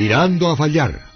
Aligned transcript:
tirando 0.00 0.48
a 0.48 0.56
fallar. 0.56 1.09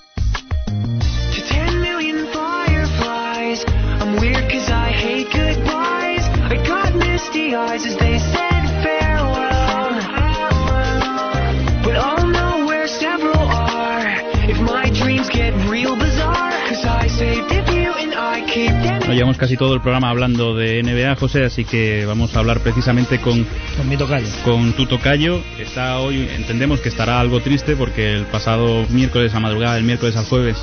Llevamos 19.15 19.37
casi 19.39 19.57
todo 19.57 19.75
el 19.75 19.81
programa 19.81 20.11
hablando 20.11 20.55
de 20.55 20.83
NBA, 20.83 21.17
José, 21.17 21.45
así 21.45 21.65
que 21.65 22.05
vamos 22.07 22.35
a 22.35 22.41
hablar 22.41 22.61
precisamente 22.61 23.21
con, 23.21 23.47
Con 23.77 23.89
mi 23.89 23.97
tocayo. 23.97 24.27
con 24.45 24.73
tu 24.73 24.87
tocayo. 24.87 25.41
Está 25.59 25.99
hoy, 26.01 26.29
entendemos 26.35 26.81
que 26.81 26.89
estará 26.89 27.21
algo 27.21 27.41
triste 27.41 27.77
porque 27.77 28.13
el 28.13 28.27
pasado 28.27 28.85
miércoles 28.91 29.35
a 29.35 29.41
madrugada, 29.41 29.77
el 29.79 29.85
miércoles 29.85 30.17
al 30.17 30.25
jueves, 30.25 30.57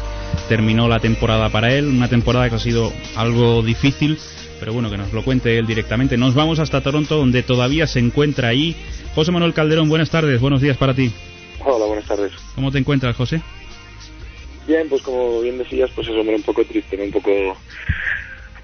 terminó 0.49 0.87
la 0.87 0.99
temporada 0.99 1.49
para 1.49 1.73
él. 1.73 1.87
Una 1.87 2.07
temporada 2.09 2.49
que 2.49 2.55
ha 2.55 2.59
sido 2.59 2.91
algo 3.15 3.61
difícil, 3.61 4.17
pero 4.59 4.73
bueno, 4.73 4.89
que 4.89 4.97
nos 4.97 5.13
lo 5.13 5.23
cuente 5.23 5.57
él 5.57 5.65
directamente. 5.65 6.17
Nos 6.17 6.33
vamos 6.35 6.59
hasta 6.59 6.81
Toronto, 6.81 7.17
donde 7.17 7.43
todavía 7.43 7.87
se 7.87 7.99
encuentra 7.99 8.49
ahí. 8.49 8.75
José 9.15 9.31
Manuel 9.31 9.53
Calderón, 9.53 9.89
buenas 9.89 10.09
tardes, 10.09 10.39
buenos 10.41 10.61
días 10.61 10.77
para 10.77 10.93
ti. 10.93 11.11
Hola, 11.65 11.85
buenas 11.85 12.05
tardes. 12.05 12.31
¿Cómo 12.55 12.71
te 12.71 12.79
encuentras, 12.79 13.15
José? 13.15 13.41
Bien, 14.67 14.87
pues 14.89 15.01
como 15.01 15.41
bien 15.41 15.57
decías, 15.57 15.89
pues 15.95 16.07
eso, 16.07 16.19
hombre, 16.19 16.35
un 16.35 16.43
poco 16.43 16.63
triste, 16.63 16.95
¿no? 16.95 17.03
Un 17.03 17.11
poco, 17.11 17.29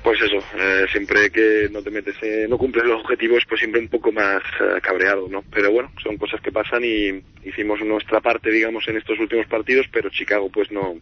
pues 0.08 0.22
eso, 0.22 0.38
eh, 0.58 0.86
siempre 0.90 1.30
que 1.30 1.68
no 1.70 1.82
te 1.82 1.92
metes, 1.92 2.16
eh, 2.22 2.46
no 2.48 2.58
cumples 2.58 2.86
los 2.86 3.02
objetivos, 3.02 3.44
pues 3.46 3.60
siempre 3.60 3.82
un 3.82 3.90
poco 3.90 4.10
más 4.14 4.42
eh, 4.62 4.80
cabreado, 4.82 5.28
¿no? 5.28 5.44
Pero 5.52 5.70
bueno, 5.70 5.92
son 6.02 6.16
cosas 6.16 6.40
que 6.40 6.50
pasan 6.50 6.82
y 6.86 7.22
hicimos 7.44 7.82
nuestra 7.82 8.22
parte, 8.22 8.50
digamos, 8.50 8.88
en 8.88 8.96
estos 8.96 9.20
últimos 9.20 9.48
partidos, 9.48 9.86
pero 9.92 10.10
Chicago 10.10 10.50
pues 10.50 10.72
no, 10.72 10.94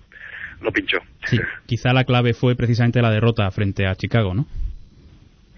no 0.59 0.71
pinchó. 0.71 0.97
Sí, 1.25 1.37
quizá 1.67 1.93
la 1.93 2.03
clave 2.03 2.34
fue 2.34 2.55
precisamente 2.55 2.99
la 2.99 3.12
derrota 3.12 3.51
frente 3.51 3.85
a 3.85 3.93
Chicago, 3.93 4.34
¿no? 4.34 4.47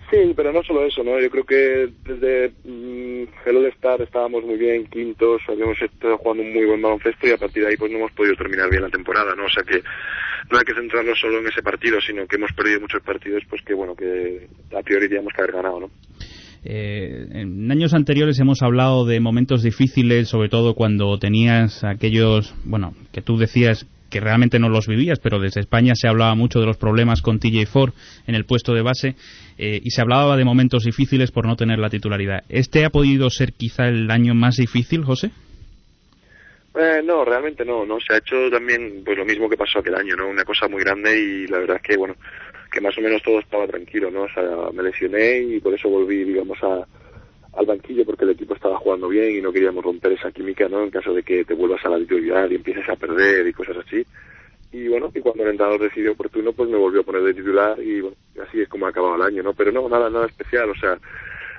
Sí, 0.10 0.34
pero 0.36 0.54
no 0.54 0.64
solo 0.64 0.86
eso, 0.86 1.04
¿no? 1.04 1.20
Yo 1.20 1.30
creo 1.30 1.44
que 1.44 1.90
desde 2.06 2.54
mm, 2.64 3.24
el 3.46 3.58
All-Star 3.58 4.02
estábamos 4.02 4.46
muy 4.46 4.56
bien, 4.56 4.86
quintos, 4.88 5.42
habíamos 5.50 5.82
estado 5.82 6.18
jugando 6.18 6.44
un 6.44 6.54
muy 6.54 6.66
buen 6.66 6.82
baloncesto 6.82 7.28
y 7.28 7.32
a 7.32 7.38
partir 7.38 7.64
de 7.64 7.70
ahí 7.70 7.78
pues 7.78 7.92
no 7.92 7.98
hemos 7.98 8.14
podido 8.14 8.36
terminar 8.36 8.70
bien 8.70 8.84
la 8.84 8.90
temporada, 8.90 9.36
¿no? 9.36 9.46
O 9.46 9.50
sea 9.50 9.64
que 9.64 9.82
no 10.50 10.58
hay 10.58 10.64
que 10.64 10.74
centrarnos 10.74 11.20
solo 11.20 11.40
en 11.40 11.48
ese 11.48 11.62
partido, 11.62 12.00
sino 12.00 12.26
que 12.26 12.38
hemos 12.38 12.54
perdido 12.54 12.80
muchos 12.80 13.04
partidos, 13.04 13.44
pues 13.50 13.62
que 13.64 13.74
bueno, 13.74 13.96
que 13.96 14.48
a 14.74 14.82
priori 14.82 15.10
teníamos 15.10 15.34
que 15.34 15.42
haber 15.42 15.56
ganado, 15.56 15.82
¿no? 15.82 15.92
Eh, 16.64 17.28
en 17.32 17.70
años 17.70 17.94
anteriores 17.94 18.40
hemos 18.40 18.62
hablado 18.62 19.06
de 19.06 19.20
momentos 19.20 19.62
difíciles, 19.62 20.30
sobre 20.30 20.50
todo 20.50 20.74
cuando 20.74 21.18
tenías 21.20 21.84
aquellos, 21.84 22.56
bueno, 22.64 22.94
que 23.12 23.22
tú 23.22 23.38
decías 23.38 23.86
que 24.10 24.20
realmente 24.20 24.60
no 24.60 24.70
los 24.70 24.88
vivías, 24.88 25.20
pero 25.20 25.40
desde 25.40 25.62
España 25.62 25.94
se 25.96 26.08
hablaba 26.08 26.36
mucho 26.36 26.60
de 26.60 26.66
los 26.66 26.78
problemas 26.78 27.22
con 27.22 27.40
TJ 27.40 27.66
Ford 27.66 27.94
en 28.26 28.36
el 28.36 28.46
puesto 28.46 28.74
de 28.74 28.82
base 28.82 29.16
eh, 29.58 29.80
y 29.84 29.92
se 29.92 30.02
hablaba 30.02 30.38
de 30.38 30.46
momentos 30.46 30.84
difíciles 30.84 31.32
por 31.32 31.46
no 31.46 31.56
tener 31.56 31.80
la 31.80 31.90
titularidad. 31.90 32.44
¿Este 32.50 32.86
ha 32.86 32.90
podido 32.90 33.30
ser 33.30 33.54
quizá 33.54 33.88
el 33.88 34.10
año 34.12 34.34
más 34.34 34.56
difícil, 34.58 35.04
José? 35.04 35.32
Eh, 36.80 37.02
no, 37.04 37.26
realmente 37.26 37.66
no, 37.66 37.86
no. 37.86 38.00
Se 38.00 38.14
ha 38.14 38.18
hecho 38.18 38.50
también 38.52 39.02
pues 39.04 39.18
lo 39.18 39.26
mismo 39.26 39.50
que 39.50 39.58
pasó 39.58 39.80
aquel 39.80 39.96
año, 39.96 40.16
¿no? 40.16 40.30
Una 40.30 40.44
cosa 40.44 40.68
muy 40.68 40.84
grande 40.84 41.20
y 41.20 41.48
la 41.48 41.58
verdad 41.58 41.78
es 41.78 41.82
que, 41.82 41.98
bueno, 41.98 42.16
que 42.72 42.82
más 42.82 42.96
o 42.98 43.02
menos 43.02 43.22
todo 43.24 43.40
estaba 43.40 43.66
tranquilo, 43.66 44.12
¿no? 44.12 44.24
O 44.24 44.30
sea, 44.30 44.44
me 44.74 44.84
lesioné 44.84 45.40
y 45.40 45.60
por 45.60 45.74
eso 45.74 45.90
volví, 45.90 46.24
digamos, 46.24 46.58
a, 46.62 46.86
al 47.58 47.66
banquillo 47.66 48.06
porque 48.06 48.24
el 48.24 48.32
equipo 48.32 48.54
estaba 48.54 48.78
jugando 48.78 49.08
bien 49.08 49.36
y 49.36 49.42
no 49.42 49.52
queríamos 49.52 49.84
romper 49.84 50.14
esa 50.14 50.32
química, 50.32 50.70
¿no? 50.70 50.84
En 50.84 50.92
caso 50.92 51.14
de 51.14 51.24
que 51.24 51.44
te 51.44 51.56
vuelvas 51.56 51.84
a 51.86 51.90
la 51.90 51.98
titularidad 51.98 52.50
y 52.50 52.56
empieces 52.56 52.88
a 52.88 52.96
perder 52.96 53.48
y 53.48 53.54
cosas 53.54 53.78
así. 53.78 54.06
Y 54.72 54.88
bueno, 54.88 55.12
y 55.14 55.20
cuando 55.22 55.44
el 55.44 55.50
entrenador 55.50 55.82
decidió 55.82 56.12
oportuno, 56.12 56.54
pues 56.54 56.70
me 56.70 56.78
volvió 56.78 57.02
a 57.02 57.04
poner 57.04 57.24
de 57.24 57.34
titular 57.34 57.82
y 57.82 58.02
bueno, 58.02 58.18
así 58.48 58.62
es 58.62 58.70
como 58.70 58.86
ha 58.86 58.90
acabado 58.90 59.16
el 59.16 59.24
año, 59.24 59.42
¿no? 59.42 59.54
Pero 59.54 59.72
no, 59.72 59.90
nada, 59.90 60.10
nada 60.10 60.28
especial, 60.28 60.70
o 60.70 60.76
sea, 60.76 61.00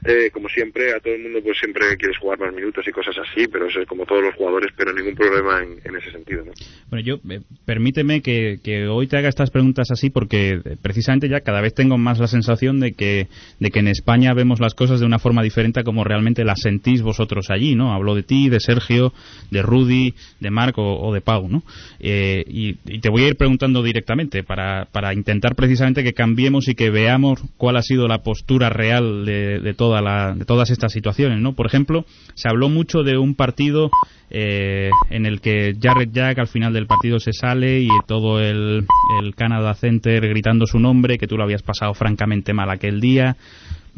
eh, 0.05 0.31
como 0.33 0.49
siempre, 0.49 0.93
a 0.93 1.01
todo 1.01 1.15
el 1.15 1.23
mundo 1.23 1.41
pues 1.43 1.59
siempre 1.59 1.97
quieres 1.97 2.19
jugar 2.19 2.39
más 2.39 2.55
minutos 2.55 2.87
y 2.87 2.91
cosas 2.91 3.17
así, 3.19 3.47
pero 3.49 3.67
eso 3.67 3.81
es 3.81 3.87
como 3.87 4.07
todos 4.07 4.23
los 4.23 4.35
jugadores, 4.35 4.73
pero 4.77 4.93
ningún 4.93 5.15
problema 5.15 5.63
en, 5.63 5.97
ese 5.97 6.11
sentido, 6.13 6.45
¿no? 6.45 6.53
Bueno, 6.91 7.05
yo, 7.05 7.17
eh, 7.31 7.41
permíteme 7.65 8.23
que, 8.23 8.59
que 8.63 8.87
hoy 8.87 9.07
te 9.07 9.17
haga 9.17 9.29
estas 9.29 9.51
preguntas 9.51 9.91
así 9.91 10.11
porque 10.11 10.61
eh, 10.65 10.77
precisamente 10.81 11.29
ya 11.29 11.41
cada 11.41 11.61
vez 11.61 11.75
tengo 11.75 11.99
más 11.99 12.19
la 12.19 12.27
sensación 12.27 12.81
de 12.81 12.93
que, 12.93 13.29
de 13.59 13.71
que 13.71 13.81
en 13.81 13.89
España 13.89 14.35
vemos 14.35 14.61
las 14.61 14.75
cosas 14.75 15.01
de 15.01 15.07
una 15.07 15.19
forma 15.19 15.43
diferente 15.43 15.85
como 15.85 16.05
realmente 16.05 16.45
las 16.45 16.61
sentís 16.61 17.03
vosotros 17.03 17.51
allí, 17.51 17.75
¿no? 17.75 17.93
Hablo 17.93 18.15
de 18.15 18.23
ti, 18.23 18.49
de 18.49 18.61
Sergio, 18.61 19.13
de 19.51 19.63
Rudy, 19.63 20.15
de 20.41 20.51
Marco 20.51 20.83
o, 20.83 21.13
de 21.13 21.21
Pau, 21.21 21.49
¿no? 21.49 21.63
Eh, 22.01 22.45
y, 22.47 22.75
te 22.99 23.11
voy 23.11 23.25
a 23.25 23.29
ir 23.29 23.37
preguntando 23.37 23.83
directamente 23.83 24.43
para, 24.43 24.87
para 24.87 25.15
intentar 25.15 25.55
precisamente 25.55 26.03
que 26.03 26.13
cambiemos 26.13 26.69
y 26.69 26.75
que 26.75 26.91
veamos 26.91 27.41
cuál 27.57 27.77
ha 27.77 27.83
sido 27.83 28.09
la 28.09 28.23
postura 28.23 28.71
real 28.71 29.25
de, 29.25 29.61
de, 29.61 29.75
toda 29.89 30.03
la, 30.03 30.35
de 30.35 30.45
todas 30.45 30.69
estas 30.69 30.93
situaciones, 30.93 31.41
¿no? 31.41 31.55
Por 31.55 31.67
ejemplo, 31.67 32.05
se 32.35 32.47
habló 32.51 32.69
mucho 32.69 33.03
de 33.03 33.17
un 33.17 33.35
partido 33.35 33.91
eh, 34.29 34.91
en 35.09 35.25
el 35.25 35.41
que 35.41 35.75
Jarrett 35.81 36.13
Jack 36.13 36.39
al 36.39 36.47
final 36.47 36.75
del 36.75 36.87
partido 36.87 37.19
se 37.19 37.33
sale 37.33 37.81
y 37.81 37.89
todo 38.07 38.39
el, 38.39 38.85
el 39.23 39.35
Canada 39.35 39.73
Center 39.73 40.29
gritando 40.29 40.67
su 40.67 40.79
nombre, 40.79 41.17
que 41.17 41.27
tú 41.27 41.39
lo 41.39 41.45
habías 41.45 41.63
pasado 41.63 41.95
francamente 41.95 42.53
mal 42.53 42.69
aquel 42.69 43.01
día. 43.01 43.37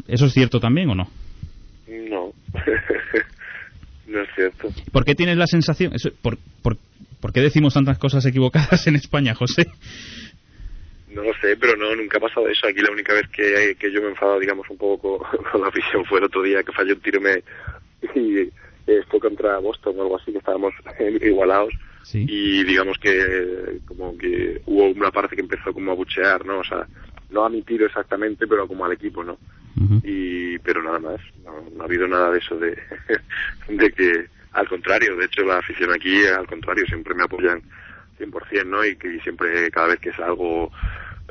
¿Eso 0.07 0.27
es 0.27 0.33
cierto 0.33 0.61
también 0.61 0.89
o 0.91 0.95
no? 0.95 1.09
No, 2.09 2.31
no 4.07 4.21
es 4.21 4.29
cierto. 4.33 4.69
¿Por 4.93 5.03
qué 5.03 5.13
tienes 5.13 5.35
la 5.35 5.47
sensación? 5.47 5.93
Eso, 5.93 6.09
por, 6.21 6.37
por, 6.61 6.77
¿Por 7.19 7.33
qué 7.33 7.41
decimos 7.41 7.73
tantas 7.73 7.99
cosas 7.99 8.25
equivocadas 8.25 8.87
en 8.87 8.95
España, 8.95 9.35
José? 9.35 9.67
No 11.13 11.23
lo 11.23 11.33
sé, 11.35 11.57
pero 11.57 11.75
no, 11.75 11.95
nunca 11.95 12.17
ha 12.17 12.21
pasado 12.21 12.47
eso. 12.47 12.67
Aquí 12.67 12.81
la 12.81 12.91
única 12.91 13.13
vez 13.13 13.27
que, 13.29 13.75
que 13.77 13.91
yo 13.91 13.99
me 14.01 14.07
he 14.07 14.09
enfadado, 14.11 14.39
digamos, 14.39 14.69
un 14.69 14.77
poco 14.77 15.19
con, 15.19 15.43
con 15.51 15.61
la 15.61 15.67
afición 15.67 16.05
fue 16.05 16.19
el 16.19 16.25
otro 16.25 16.41
día 16.41 16.63
que 16.63 16.71
falló 16.71 16.93
un 16.93 17.01
tiro 17.01 17.19
me, 17.19 17.43
y 18.15 18.49
eh, 18.87 19.03
fue 19.09 19.19
contra 19.19 19.57
Boston 19.59 19.99
o 19.99 20.01
algo 20.03 20.17
así, 20.17 20.31
que 20.31 20.37
estábamos 20.37 20.73
igualados. 21.21 21.73
Sí. 22.03 22.25
Y 22.27 22.63
digamos 22.63 22.97
que 22.97 23.79
como 23.85 24.17
que 24.17 24.61
hubo 24.65 24.85
una 24.89 25.11
parte 25.11 25.35
que 25.35 25.41
empezó 25.41 25.71
como 25.71 25.91
a 25.91 25.95
buchear, 25.95 26.45
¿no? 26.45 26.59
O 26.59 26.63
sea, 26.63 26.87
no 27.29 27.45
a 27.45 27.49
mi 27.49 27.61
tiro 27.61 27.85
exactamente, 27.85 28.47
pero 28.47 28.67
como 28.67 28.85
al 28.85 28.93
equipo, 28.93 29.23
¿no? 29.23 29.33
Uh 29.77 29.81
-huh. 29.81 30.01
Y, 30.03 30.59
pero 30.59 30.81
nada 30.83 30.99
más, 30.99 31.21
no, 31.45 31.63
no 31.75 31.81
ha 31.81 31.85
habido 31.85 32.07
nada 32.07 32.31
de 32.31 32.39
eso 32.39 32.57
de, 32.57 32.77
de 33.69 33.91
que, 33.91 34.25
al 34.53 34.67
contrario, 34.67 35.15
de 35.15 35.25
hecho 35.25 35.43
la 35.43 35.59
afición 35.59 35.91
aquí, 35.93 36.25
al 36.25 36.47
contrario, 36.47 36.85
siempre 36.87 37.13
me 37.13 37.23
apoyan 37.23 37.61
100%, 38.21 38.65
¿no? 38.65 38.85
Y 38.85 38.95
que 38.95 39.19
siempre, 39.21 39.69
cada 39.71 39.87
vez 39.87 39.99
que 39.99 40.13
salgo 40.13 40.71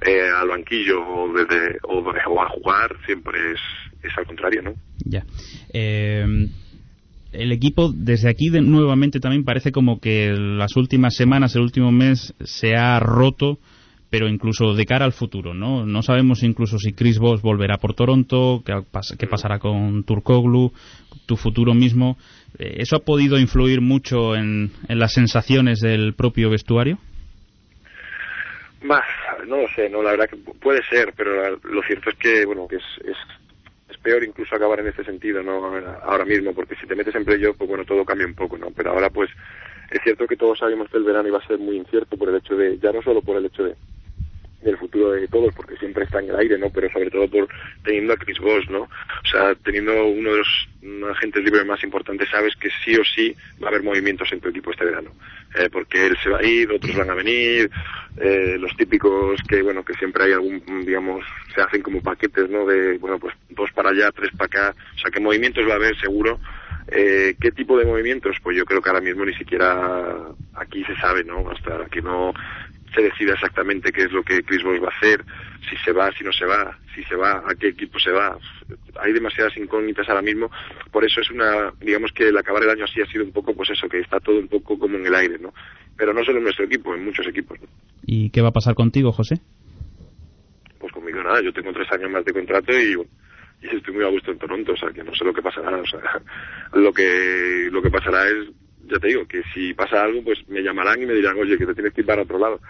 eh, 0.02 0.28
al 0.34 0.48
banquillo 0.48 1.00
o, 1.06 1.32
desde, 1.32 1.78
o, 1.82 1.98
o, 1.98 2.42
a 2.42 2.48
jugar, 2.48 2.96
siempre 3.06 3.38
es, 3.52 3.60
es 4.02 4.18
al 4.18 4.26
contrario, 4.26 4.62
¿no? 4.62 4.74
Ya. 5.04 5.24
Eh, 5.72 6.24
el 7.32 7.52
equipo, 7.52 7.92
desde 7.94 8.28
aquí 8.28 8.48
de, 8.50 8.60
nuevamente 8.60 9.20
también 9.20 9.44
parece 9.44 9.72
como 9.72 10.00
que 10.00 10.32
las 10.36 10.76
últimas 10.76 11.14
semanas, 11.14 11.54
el 11.54 11.62
último 11.62 11.92
mes, 11.92 12.34
se 12.44 12.74
ha 12.74 12.98
roto 12.98 13.58
pero 14.10 14.28
incluso 14.28 14.75
de 14.75 14.84
cara 14.84 15.04
al 15.04 15.12
futuro, 15.12 15.54
¿no? 15.54 15.87
No 15.87 16.03
sabemos 16.03 16.43
incluso 16.43 16.78
si 16.78 16.93
Chris 16.93 17.19
Voss 17.19 17.43
volverá 17.43 17.78
por 17.78 17.94
Toronto, 17.94 18.62
qué, 18.66 18.75
qué 19.16 19.26
pasará 19.28 19.60
con 19.60 20.03
Turkoglu, 20.04 20.72
tu 21.26 21.37
futuro 21.37 21.75
mismo. 21.75 22.16
¿Eso 22.59 22.97
ha 22.97 23.04
podido 23.04 23.38
influir 23.38 23.81
mucho 23.81 24.34
en, 24.34 24.72
las 24.88 25.12
sensaciones 25.15 25.81
del 25.81 26.15
propio 26.15 26.50
vestuario? 26.50 26.98
Más, 28.82 29.04
no 29.47 29.59
lo 29.59 29.69
sé, 29.69 29.88
no, 29.88 30.03
la 30.03 30.12
verdad 30.12 30.28
que 30.28 30.37
puede 30.37 30.82
ser, 30.91 31.12
pero 31.16 31.41
la, 31.41 31.50
lo 31.50 31.82
cierto 31.82 32.10
es 32.10 32.16
que, 32.16 32.44
bueno, 32.47 32.66
que 32.66 32.77
es, 32.77 32.82
es, 33.04 33.16
es, 33.91 33.98
peor 33.98 34.25
incluso 34.25 34.56
acabar 34.56 34.81
en 34.81 34.88
este 34.88 35.04
sentido, 35.04 35.42
¿no? 35.42 35.62
Ahora 36.03 36.25
mismo, 36.25 36.53
porque 36.54 36.75
si 36.77 36.87
te 36.87 36.97
metes 36.97 37.15
en 37.15 37.25
playoff, 37.25 37.56
pues 37.59 37.69
bueno, 37.69 37.84
todo 37.84 38.04
cambia 38.04 38.27
un 38.27 38.34
poco, 38.34 38.56
¿no? 38.56 38.71
Pero 38.75 38.91
ahora, 38.91 39.10
pues, 39.10 39.31
es 39.91 40.00
cierto 40.03 40.27
que 40.27 40.37
todos 40.37 40.59
sabemos 40.59 40.88
que 40.88 40.97
el 40.97 41.04
verano 41.04 41.28
iba 41.28 41.39
a 41.39 41.47
ser 41.47 41.59
muy 41.59 41.77
incierto 41.77 42.16
por 42.16 42.30
el 42.30 42.36
hecho 42.36 42.56
de, 42.56 42.78
ya 42.78 42.91
no 42.91 43.03
solo 43.03 43.21
por 43.21 43.36
el 43.36 43.47
hecho 43.47 43.65
de 43.65 43.77
de 45.08 45.28
todos, 45.28 45.54
porque 45.54 45.76
siempre 45.76 46.04
está 46.04 46.20
en 46.20 46.30
el 46.30 46.36
aire, 46.36 46.58
¿no? 46.58 46.70
Pero 46.70 46.91
sobre 46.91 47.10
todo 47.10 47.28
por 47.28 47.48
teniendo 47.82 48.12
a 48.12 48.16
Chris 48.16 48.38
Voss, 48.38 48.68
¿no? 48.70 48.82
O 48.82 49.28
sea, 49.30 49.54
teniendo 49.54 50.04
uno 50.06 50.32
de 50.32 50.38
los 50.38 50.68
agentes 51.10 51.44
libres 51.44 51.66
más 51.66 51.82
importantes, 51.82 52.28
sabes 52.30 52.54
que 52.56 52.68
sí 52.84 52.97
o 52.97 53.04
sí 53.04 53.34
va 53.62 53.66
a 53.66 53.70
haber 53.70 53.82
movimientos 53.82 54.30
en 54.32 54.41
tu 54.41 54.48
equipo 54.48 54.70
este 54.70 54.84
verano. 54.84 55.10
Eh, 55.54 55.68
porque 55.70 56.06
él 56.06 56.16
se 56.22 56.30
va 56.30 56.38
a 56.38 56.44
ir, 56.44 56.70
otros 56.70 56.94
van 56.97 57.10
a 57.10 57.14
venir, 57.14 57.70
eh, 58.18 58.56
los 58.58 58.76
típicos 58.76 59.41
que, 59.48 59.62
bueno, 59.62 59.84
que 59.84 59.94
siempre 59.94 60.24
hay 60.24 60.32
algún, 60.32 60.62
digamos, 60.84 61.24
se 61.54 61.60
hacen 61.60 61.82
como 61.82 62.00
paquetes, 62.03 62.48
¿no? 62.48 62.66
De, 62.66 62.98
bueno, 62.98 63.18
pues 63.18 63.34
dos 63.48 63.70
para 63.72 63.91
allá, 63.91 64.10
tres 64.12 64.30
para 64.36 64.46
acá. 64.46 64.74
O 64.94 64.98
sea, 64.98 65.10
que 65.10 65.20
movimientos 65.20 65.66
va 65.68 65.72
a 65.72 65.76
haber 65.76 65.98
seguro. 65.98 66.38
Eh, 66.92 67.36
¿Qué 67.41 67.53
tipo 67.53 67.78
de 67.78 67.84
movimientos? 67.84 68.36
Pues 68.42 68.56
yo 68.56 68.64
creo 68.64 68.80
que 68.80 68.88
ahora 68.88 69.00
mismo 69.00 69.24
ni 69.24 69.34
siquiera 69.34 70.16
aquí 70.54 70.84
se 70.84 70.96
sabe, 70.96 71.24
¿no? 71.24 71.48
Hasta 71.50 71.86
que 71.86 72.03
no 72.03 72.32
se 72.95 73.03
decida 73.03 73.34
exactamente 73.34 73.92
qué 73.92 74.03
es 74.03 74.13
lo 74.13 74.22
que 74.22 74.42
Chris 74.42 74.63
Bosh 74.63 74.83
va 74.83 74.89
a 74.89 74.97
hacer, 74.97 75.25
si 75.69 75.77
se 75.84 75.92
va, 75.92 76.10
si 76.13 76.25
no 76.25 76.33
se 76.33 76.45
va, 76.45 76.78
si 76.95 77.03
se 77.04 77.16
va, 77.16 77.42
a 77.47 77.54
qué 77.54 77.69
equipo 77.69 77.98
se 77.98 78.10
va. 78.10 78.37
Hay 79.01 79.13
demasiadas 79.13 79.57
incógnitas 79.57 80.09
ahora 80.09 80.22
mismo, 80.22 80.51
por 80.91 81.04
eso 81.04 81.21
es 81.21 81.31
una, 81.31 81.72
digamos 81.81 82.13
que 82.13 82.28
el 82.28 82.37
acabar 82.37 82.63
el 82.63 82.71
año 82.71 82.84
así 82.84 83.01
ha 83.01 83.07
sido 83.07 83.25
un 83.25 83.33
poco, 83.33 83.54
pues 83.54 83.71
eso, 83.71 83.89
que 83.89 84.01
está 84.01 84.19
todo 84.21 84.39
un 84.39 84.48
poco 84.48 84.78
como 84.78 84.97
en 84.97 85.07
el 85.07 85.15
aire, 85.15 85.39
¿no? 85.39 85.53
pero 86.01 86.15
no 86.15 86.25
solo 86.25 86.39
en 86.39 86.45
nuestro 86.45 86.65
equipo, 86.65 86.95
en 86.95 87.04
muchos 87.04 87.27
equipos. 87.27 87.60
¿no? 87.60 87.69
¿Y 88.07 88.31
qué 88.31 88.41
va 88.41 88.48
a 88.48 88.53
pasar 88.53 88.75
contigo, 88.75 89.13
José? 89.13 89.34
Pues 90.78 90.91
conmigo 90.92 91.22
nada, 91.22 91.42
yo 91.42 91.53
tengo 91.53 91.75
tres 91.75 91.92
años 91.92 92.10
más 92.10 92.25
de 92.25 92.33
contrato 92.33 92.72
y, 92.72 92.97
y 93.60 93.77
estoy 93.77 93.92
muy 93.92 94.04
a 94.04 94.09
gusto 94.09 94.31
en 94.31 94.39
Toronto, 94.39 94.72
o 94.72 94.77
sea, 94.78 94.89
que 94.95 95.04
no 95.04 95.15
sé 95.15 95.27
lo 95.27 95.34
que 95.34 95.42
pasará, 95.42 95.77
o 95.77 95.84
sea, 95.84 96.01
lo 96.72 96.91
que, 96.91 97.69
lo 97.71 97.83
que 97.83 97.91
pasará 97.91 98.27
es, 98.28 98.48
ya 98.86 98.98
te 98.98 99.09
digo, 99.09 99.27
que 99.27 99.42
si 99.54 99.74
pasa 99.74 100.03
algo, 100.03 100.22
pues 100.22 100.47
me 100.48 100.62
llamarán 100.62 101.03
y 101.03 101.06
me 101.06 101.15
dirán, 101.15 101.38
oye, 101.38 101.59
que 101.59 101.66
te 101.66 101.74
tienes 101.74 101.92
que 101.92 102.00
ir 102.00 102.06
para 102.06 102.22
otro 102.22 102.38
lado 102.38 102.60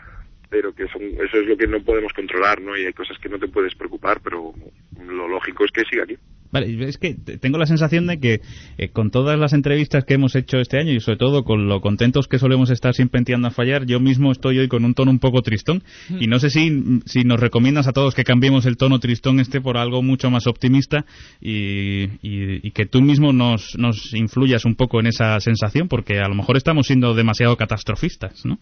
pero 0.50 0.74
que 0.74 0.88
son, 0.88 1.02
eso 1.02 1.38
es 1.38 1.46
lo 1.46 1.56
que 1.56 1.68
no 1.68 1.80
podemos 1.80 2.12
controlar, 2.12 2.60
¿no? 2.60 2.76
Y 2.76 2.84
hay 2.84 2.92
cosas 2.92 3.16
que 3.18 3.28
no 3.28 3.38
te 3.38 3.46
puedes 3.46 3.74
preocupar, 3.76 4.20
pero 4.20 4.52
lo 5.00 5.28
lógico 5.28 5.64
es 5.64 5.70
que 5.70 5.84
siga 5.84 6.02
aquí. 6.02 6.18
Vale, 6.52 6.88
es 6.88 6.98
que 6.98 7.14
tengo 7.14 7.58
la 7.58 7.66
sensación 7.66 8.06
de 8.08 8.18
que 8.18 8.40
eh, 8.76 8.88
con 8.88 9.10
todas 9.10 9.38
las 9.38 9.52
entrevistas 9.52 10.04
que 10.04 10.14
hemos 10.14 10.34
hecho 10.34 10.58
este 10.58 10.78
año 10.78 10.92
y 10.92 11.00
sobre 11.00 11.18
todo 11.18 11.44
con 11.44 11.68
lo 11.68 11.80
contentos 11.80 12.26
que 12.26 12.40
solemos 12.40 12.70
estar 12.70 12.92
sin 12.94 13.08
penteando 13.08 13.48
a 13.48 13.50
fallar, 13.52 13.86
yo 13.86 14.00
mismo 14.00 14.32
estoy 14.32 14.58
hoy 14.58 14.68
con 14.68 14.84
un 14.84 14.94
tono 14.94 15.12
un 15.12 15.20
poco 15.20 15.42
tristón 15.42 15.84
y 16.18 16.26
no 16.26 16.40
sé 16.40 16.50
si, 16.50 17.00
si 17.06 17.22
nos 17.22 17.38
recomiendas 17.38 17.86
a 17.86 17.92
todos 17.92 18.14
que 18.14 18.24
cambiemos 18.24 18.66
el 18.66 18.76
tono 18.76 18.98
tristón 18.98 19.38
este 19.38 19.60
por 19.60 19.78
algo 19.78 20.02
mucho 20.02 20.30
más 20.30 20.48
optimista 20.48 21.04
y, 21.40 22.04
y, 22.22 22.66
y 22.66 22.70
que 22.72 22.86
tú 22.86 23.00
mismo 23.00 23.32
nos, 23.32 23.76
nos 23.78 24.12
influyas 24.14 24.64
un 24.64 24.74
poco 24.74 24.98
en 24.98 25.06
esa 25.06 25.38
sensación 25.40 25.86
porque 25.86 26.18
a 26.18 26.28
lo 26.28 26.34
mejor 26.34 26.56
estamos 26.56 26.86
siendo 26.86 27.14
demasiado 27.14 27.56
catastrofistas, 27.56 28.44
¿no? 28.44 28.58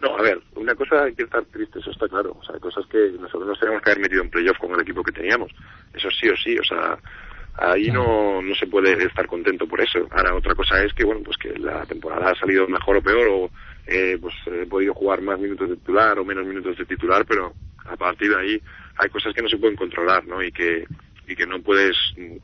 No, 0.00 0.16
a 0.16 0.22
ver, 0.22 0.40
una 0.54 0.74
cosa 0.74 1.04
hay 1.04 1.14
que 1.14 1.24
estar 1.24 1.44
triste, 1.44 1.78
eso 1.78 1.90
está 1.90 2.08
claro. 2.08 2.36
O 2.38 2.42
sea, 2.42 2.54
hay 2.54 2.60
cosas 2.60 2.86
que 2.86 3.10
nosotros 3.18 3.46
nos 3.46 3.60
tenemos 3.60 3.82
que 3.82 3.90
haber 3.90 4.02
metido 4.02 4.22
en 4.22 4.30
playoff 4.30 4.58
con 4.58 4.72
el 4.72 4.80
equipo 4.80 5.02
que 5.02 5.12
teníamos. 5.12 5.52
Eso 5.92 6.08
sí 6.10 6.28
o 6.28 6.36
sí, 6.36 6.58
o 6.58 6.64
sea, 6.64 6.98
ahí 7.58 7.90
no, 7.90 8.40
no 8.40 8.54
se 8.54 8.66
puede 8.66 8.92
estar 9.04 9.26
contento 9.26 9.66
por 9.66 9.80
eso. 9.80 10.08
Ahora, 10.10 10.34
otra 10.34 10.54
cosa 10.54 10.82
es 10.82 10.94
que, 10.94 11.04
bueno, 11.04 11.20
pues 11.22 11.36
que 11.36 11.58
la 11.58 11.84
temporada 11.84 12.30
ha 12.30 12.34
salido 12.34 12.66
mejor 12.66 12.96
o 12.96 13.02
peor, 13.02 13.28
o 13.28 13.50
eh, 13.86 14.16
pues 14.20 14.34
he 14.46 14.66
podido 14.66 14.94
jugar 14.94 15.20
más 15.20 15.38
minutos 15.38 15.68
de 15.68 15.76
titular 15.76 16.18
o 16.18 16.24
menos 16.24 16.46
minutos 16.46 16.78
de 16.78 16.86
titular, 16.86 17.26
pero 17.26 17.52
a 17.84 17.96
partir 17.96 18.30
de 18.30 18.40
ahí 18.40 18.62
hay 18.96 19.08
cosas 19.10 19.34
que 19.34 19.42
no 19.42 19.48
se 19.48 19.58
pueden 19.58 19.76
controlar, 19.76 20.26
¿no? 20.26 20.42
Y 20.42 20.50
que, 20.50 20.86
y 21.30 21.36
que 21.36 21.46
no 21.46 21.60
puedes, 21.62 21.96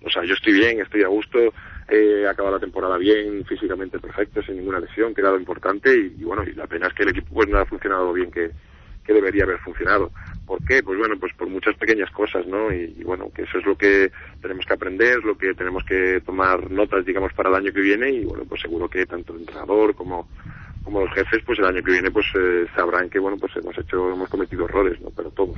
o 0.04 0.10
sea, 0.10 0.24
yo 0.24 0.34
estoy 0.34 0.52
bien, 0.52 0.80
estoy 0.80 1.02
a 1.02 1.08
gusto, 1.08 1.52
he 1.88 2.26
acabado 2.26 2.56
la 2.56 2.60
temporada 2.60 2.96
bien, 2.98 3.44
físicamente 3.44 3.98
perfecto, 3.98 4.42
sin 4.42 4.56
ninguna 4.56 4.80
lesión, 4.80 5.14
que 5.14 5.20
era 5.20 5.30
lo 5.30 5.38
importante, 5.38 5.92
y, 5.94 6.14
y, 6.20 6.24
bueno, 6.24 6.44
y 6.44 6.52
la 6.52 6.66
pena 6.66 6.86
es 6.86 6.94
que 6.94 7.02
el 7.02 7.10
equipo 7.10 7.34
pues 7.34 7.48
no 7.48 7.58
ha 7.58 7.66
funcionado 7.66 8.12
bien 8.12 8.30
que, 8.30 8.52
que 9.04 9.12
debería 9.12 9.44
haber 9.44 9.58
funcionado. 9.58 10.12
¿Por 10.46 10.64
qué? 10.64 10.82
Pues 10.82 10.98
bueno, 10.98 11.16
pues 11.18 11.32
por 11.34 11.48
muchas 11.48 11.76
pequeñas 11.76 12.10
cosas, 12.12 12.46
¿no? 12.46 12.72
Y, 12.72 12.94
y, 12.98 13.02
bueno, 13.02 13.30
que 13.34 13.42
eso 13.42 13.58
es 13.58 13.66
lo 13.66 13.76
que 13.76 14.12
tenemos 14.40 14.64
que 14.64 14.74
aprender, 14.74 15.24
lo 15.24 15.36
que 15.36 15.54
tenemos 15.54 15.84
que 15.84 16.20
tomar 16.24 16.70
notas, 16.70 17.04
digamos, 17.04 17.32
para 17.32 17.48
el 17.48 17.56
año 17.56 17.72
que 17.72 17.80
viene, 17.80 18.10
y 18.10 18.24
bueno, 18.24 18.44
pues 18.48 18.60
seguro 18.60 18.88
que 18.88 19.04
tanto 19.06 19.34
el 19.34 19.40
entrenador 19.40 19.94
como 19.94 20.28
como 20.86 21.00
los 21.00 21.12
jefes, 21.14 21.42
pues 21.44 21.58
el 21.58 21.64
año 21.64 21.82
que 21.82 21.90
viene, 21.90 22.12
pues 22.12 22.26
eh, 22.38 22.64
sabrán 22.76 23.10
que, 23.10 23.18
bueno, 23.18 23.36
pues 23.38 23.56
hemos 23.56 23.76
hecho, 23.76 24.12
hemos 24.12 24.28
cometido 24.28 24.66
errores, 24.66 25.00
¿no? 25.00 25.10
Pero 25.10 25.30
todos. 25.32 25.56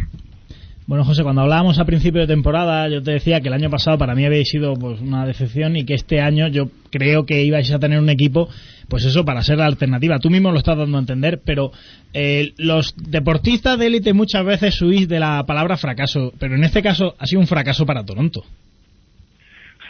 Bueno, 0.88 1.04
José, 1.04 1.22
cuando 1.22 1.42
hablábamos 1.42 1.78
a 1.78 1.84
principio 1.84 2.22
de 2.22 2.26
temporada, 2.26 2.88
yo 2.88 3.02
te 3.02 3.10
decía 3.10 3.42
que 3.42 3.48
el 3.48 3.52
año 3.52 3.68
pasado 3.68 3.98
para 3.98 4.14
mí 4.14 4.24
habéis 4.24 4.48
sido 4.48 4.72
pues 4.72 5.02
una 5.02 5.26
decepción 5.26 5.76
y 5.76 5.84
que 5.84 5.92
este 5.92 6.22
año 6.22 6.48
yo 6.48 6.70
creo 6.90 7.26
que 7.26 7.42
ibais 7.42 7.70
a 7.70 7.78
tener 7.78 7.98
un 7.98 8.08
equipo, 8.08 8.48
pues 8.88 9.04
eso, 9.04 9.22
para 9.22 9.42
ser 9.42 9.58
la 9.58 9.66
alternativa. 9.66 10.18
Tú 10.18 10.30
mismo 10.30 10.50
lo 10.50 10.56
estás 10.56 10.78
dando 10.78 10.96
a 10.96 11.00
entender, 11.00 11.40
pero 11.44 11.72
eh, 12.14 12.54
los 12.56 12.94
deportistas 12.96 13.78
de 13.78 13.84
élite 13.84 14.14
muchas 14.14 14.46
veces 14.46 14.80
huís 14.80 15.06
de 15.06 15.20
la 15.20 15.44
palabra 15.46 15.76
fracaso, 15.76 16.32
pero 16.40 16.54
en 16.54 16.64
este 16.64 16.82
caso 16.82 17.14
ha 17.18 17.26
sido 17.26 17.42
un 17.42 17.46
fracaso 17.46 17.84
para 17.84 18.06
Toronto. 18.06 18.40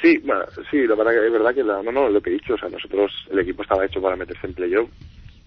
Sí, 0.02 0.18
bueno, 0.24 0.46
sí, 0.68 0.84
la 0.84 0.96
verdad 0.96 1.12
que 1.12 1.26
es 1.26 1.32
verdad 1.32 1.54
que 1.54 1.62
la, 1.62 1.80
no, 1.80 1.92
no, 1.92 2.08
lo 2.08 2.20
que 2.20 2.30
he 2.30 2.32
dicho, 2.32 2.54
o 2.54 2.58
sea, 2.58 2.68
nosotros 2.70 3.12
el 3.30 3.38
equipo 3.38 3.62
estaba 3.62 3.86
hecho 3.86 4.02
para 4.02 4.16
meterse 4.16 4.48
en 4.48 4.54
playoff 4.54 4.90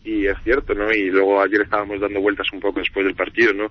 y 0.03 0.25
es 0.25 0.37
cierto, 0.43 0.73
¿no? 0.73 0.91
Y 0.91 1.11
luego 1.11 1.41
ayer 1.41 1.61
estábamos 1.61 1.99
dando 1.99 2.21
vueltas 2.21 2.47
un 2.53 2.59
poco 2.59 2.79
después 2.79 3.05
del 3.05 3.15
partido, 3.15 3.53
¿no? 3.53 3.69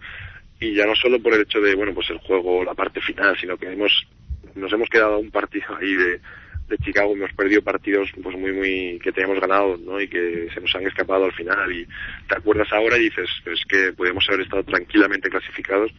Y 0.61 0.75
ya 0.75 0.87
no 0.87 0.95
solo 0.95 1.19
por 1.21 1.33
el 1.35 1.43
hecho 1.43 1.61
de, 1.61 1.75
bueno, 1.75 1.95
pues 1.95 2.11
el 2.11 2.19
juego, 2.19 2.63
la 2.65 2.75
parte 2.75 3.01
final, 3.01 3.37
sino 3.41 3.57
que 3.57 3.73
hemos, 3.73 4.07
nos 4.55 4.73
hemos 4.73 4.89
quedado 4.91 5.19
un 5.19 5.31
partido 5.31 5.65
ahí 5.81 5.95
de, 5.95 6.21
de 6.69 6.79
Chicago, 6.85 7.15
hemos 7.15 7.33
perdido 7.33 7.63
partidos 7.63 8.11
pues 8.23 8.37
muy, 8.37 8.53
muy, 8.53 8.99
que 9.03 9.11
teníamos 9.11 9.41
ganado, 9.41 9.77
¿no? 9.79 10.01
Y 10.01 10.07
que 10.09 10.49
se 10.53 10.61
nos 10.61 10.75
han 10.77 10.87
escapado 10.87 11.25
al 11.25 11.33
final 11.33 11.73
y 11.73 11.87
te 12.29 12.37
acuerdas 12.37 12.69
ahora 12.73 12.99
y 12.99 13.05
dices, 13.05 13.29
pues 13.43 13.61
que 13.69 13.93
podemos 13.95 14.25
haber 14.29 14.43
estado 14.43 14.63
tranquilamente 14.65 15.31
clasificados 15.31 15.91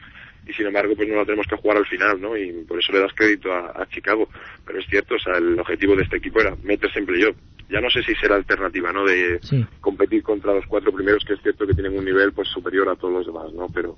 y 0.48 0.54
sin 0.54 0.66
embargo 0.68 0.96
pues 0.96 1.08
no 1.10 1.16
la 1.18 1.26
tenemos 1.26 1.46
que 1.48 1.56
jugar 1.58 1.78
al 1.78 1.86
final, 1.88 2.22
¿no? 2.22 2.38
Y 2.38 2.52
por 2.68 2.80
eso 2.80 2.92
le 2.94 3.00
das 3.00 3.14
crédito 3.16 3.52
a, 3.52 3.72
a 3.82 3.88
Chicago. 3.90 4.30
Pero 4.66 4.80
es 4.80 4.86
cierto, 4.88 5.16
o 5.16 5.20
sea, 5.20 5.38
el 5.38 5.60
objetivo 5.60 5.96
de 5.96 6.04
este 6.04 6.18
equipo 6.18 6.40
era 6.40 6.56
meterse 6.64 7.00
en 7.00 7.06
playoff. 7.08 7.36
Ya 7.70 7.80
no 7.82 7.90
sé 7.90 8.04
si 8.04 8.14
será 8.16 8.36
alternativa, 8.36 8.92
¿no? 8.94 9.06
De 9.06 9.40
Sí. 9.42 9.66
competir 9.80 10.22
contra 10.24 10.54
los 10.54 10.66
cuatro 10.68 10.92
primeros, 10.92 11.24
que 11.26 11.34
es 11.34 11.42
cierto 11.42 11.66
que 11.66 11.74
tienen 11.74 11.98
un 11.98 12.06
nivel 12.06 12.32
pues 12.34 12.48
superior 12.50 12.88
a 12.90 12.96
todos 12.96 13.14
los 13.14 13.26
demás, 13.26 13.52
¿no? 13.54 13.68
Pero 13.74 13.98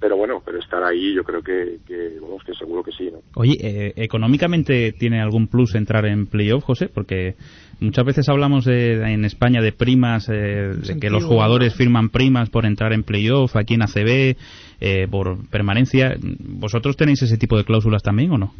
pero 0.00 0.16
bueno, 0.16 0.40
pero 0.44 0.58
estar 0.58 0.82
ahí 0.84 1.14
yo 1.14 1.24
creo 1.24 1.42
que, 1.42 1.78
que 1.86 2.18
vamos, 2.20 2.42
que 2.44 2.54
seguro 2.54 2.82
que 2.82 2.92
sí, 2.92 3.10
¿no? 3.10 3.18
Oye, 3.34 3.56
eh, 3.60 3.92
¿económicamente 3.96 4.92
tiene 4.92 5.20
algún 5.20 5.48
plus 5.48 5.74
entrar 5.74 6.06
en 6.06 6.26
playoff, 6.26 6.64
José? 6.64 6.88
Porque 6.88 7.34
muchas 7.80 8.04
veces 8.04 8.28
hablamos 8.28 8.64
de, 8.64 8.94
en 9.12 9.24
España 9.24 9.60
de 9.60 9.72
primas, 9.72 10.28
eh, 10.28 10.72
de 10.74 11.00
que 11.00 11.10
los 11.10 11.24
jugadores 11.24 11.74
firman 11.74 12.10
primas 12.10 12.48
por 12.50 12.64
entrar 12.64 12.92
en 12.92 13.02
playoff, 13.02 13.56
aquí 13.56 13.74
en 13.74 13.82
ACB, 13.82 14.36
eh, 14.80 15.08
por 15.10 15.48
permanencia. 15.50 16.14
¿Vosotros 16.20 16.96
tenéis 16.96 17.22
ese 17.22 17.36
tipo 17.36 17.56
de 17.56 17.64
cláusulas 17.64 18.02
también 18.02 18.30
o 18.30 18.38
no? 18.38 18.54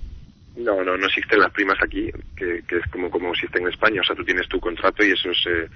No, 0.57 0.83
no, 0.83 0.97
no 0.97 1.07
existen 1.07 1.39
las 1.39 1.53
primas 1.53 1.79
aquí, 1.85 2.11
que, 2.37 2.63
que 2.67 2.79
es 2.79 2.87
como, 2.91 3.11
como 3.11 3.31
existe 3.31 3.61
en 3.61 3.69
España. 3.69 4.01
O 4.01 4.05
sea, 4.05 4.17
tú 4.17 4.25
tienes 4.25 4.49
tu 4.49 4.59
contrato 4.59 5.05
y 5.05 5.13
eso 5.13 5.31
es 5.31 5.39
eh, 5.47 5.69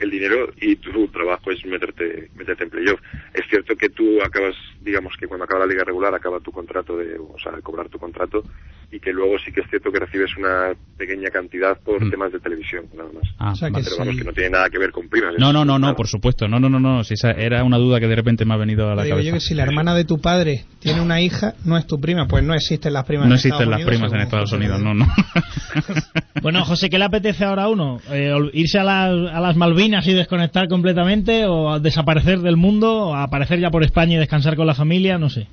el 0.00 0.10
dinero 0.10 0.48
y 0.60 0.76
tu 0.76 1.06
trabajo 1.08 1.50
es 1.50 1.64
meterte, 1.66 2.28
meterte 2.36 2.64
en 2.64 2.70
playoff. 2.70 3.00
Es 3.32 3.42
cierto 3.48 3.74
que 3.76 3.88
tú 3.88 4.20
acabas, 4.22 4.54
digamos 4.82 5.14
que 5.18 5.26
cuando 5.26 5.44
acaba 5.44 5.60
la 5.66 5.72
liga 5.72 5.84
regular 5.84 6.14
acaba 6.14 6.40
tu 6.40 6.50
contrato 6.50 6.96
de, 6.96 7.16
o 7.18 7.36
sea, 7.42 7.52
de 7.52 7.62
cobrar 7.62 7.88
tu 7.88 7.98
contrato 7.98 8.42
y 8.90 9.00
que 9.00 9.12
luego 9.12 9.38
sí 9.44 9.50
que 9.52 9.60
es 9.60 9.66
cierto 9.70 9.90
que 9.90 9.98
recibes 10.00 10.36
una 10.36 10.72
pequeña 10.96 11.30
cantidad 11.30 11.78
por 11.80 12.04
Mm. 12.04 12.10
temas 12.10 12.32
de 12.32 12.38
televisión, 12.40 12.84
nada 12.96 13.10
más. 13.12 13.24
Ah, 13.38 13.52
O 13.52 13.54
sea 13.56 13.68
que. 13.70 13.82
Pero 13.82 13.96
vamos, 13.98 14.14
sí. 14.14 14.18
que 14.20 14.24
no 14.26 14.32
tiene 14.32 14.50
nada 14.50 14.68
que 14.70 14.78
ver 14.78 14.90
con 14.92 15.08
primas. 15.08 15.34
No, 15.38 15.52
no, 15.52 15.64
no, 15.64 15.78
no, 15.78 15.94
por 15.96 16.06
supuesto. 16.06 16.46
No, 16.48 16.58
no, 16.60 16.68
no, 16.68 16.78
no. 16.80 17.02
Si 17.02 17.14
esa 17.14 17.30
era 17.32 17.64
una 17.64 17.78
duda 17.78 17.98
que 17.98 18.06
de 18.06 18.14
repente 18.16 18.44
me 18.44 18.54
ha 18.54 18.56
venido 18.56 18.88
a 18.90 18.94
la 18.94 19.02
Digo 19.02 19.14
cabeza. 19.16 19.28
yo 19.30 19.34
que 19.34 19.40
si 19.40 19.54
la 19.54 19.62
hermana 19.64 19.94
de 19.94 20.04
tu 20.04 20.20
padre 20.20 20.64
tiene 20.80 21.00
una 21.00 21.20
hija, 21.20 21.54
no 21.64 21.76
es 21.76 21.86
tu 21.86 22.00
prima, 22.00 22.26
pues 22.28 22.44
no 22.44 22.54
existen 22.54 22.92
las 22.92 23.04
primas 23.04 23.26
No 23.26 23.34
en 23.34 23.38
existen 23.38 23.62
Estados 23.62 23.70
las 23.70 23.80
Unidos, 23.80 23.90
primas 23.94 24.12
en 24.12 24.20
Estados 24.20 24.52
Unidos, 24.52 24.80
no, 24.80 24.94
no. 24.94 25.06
Bueno, 26.42 26.64
José, 26.64 26.90
¿qué 26.90 26.98
le 26.98 27.04
apetece 27.06 27.44
ahora 27.44 27.64
a 27.64 27.68
uno? 27.68 28.00
Eh, 28.10 28.32
¿Irse 28.52 28.78
a 28.78 28.84
las, 28.84 29.32
a 29.34 29.40
las 29.40 29.56
Malvinas 29.56 29.83
y 29.84 30.14
desconectar 30.14 30.68
completamente? 30.68 31.44
¿O 31.46 31.70
a 31.70 31.78
desaparecer 31.78 32.38
del 32.38 32.56
mundo? 32.56 33.08
¿O 33.08 33.14
a 33.14 33.24
aparecer 33.24 33.60
ya 33.60 33.70
por 33.70 33.84
España 33.84 34.14
y 34.14 34.18
descansar 34.18 34.56
con 34.56 34.66
la 34.66 34.74
familia? 34.74 35.18
No 35.18 35.28
sé. 35.28 35.46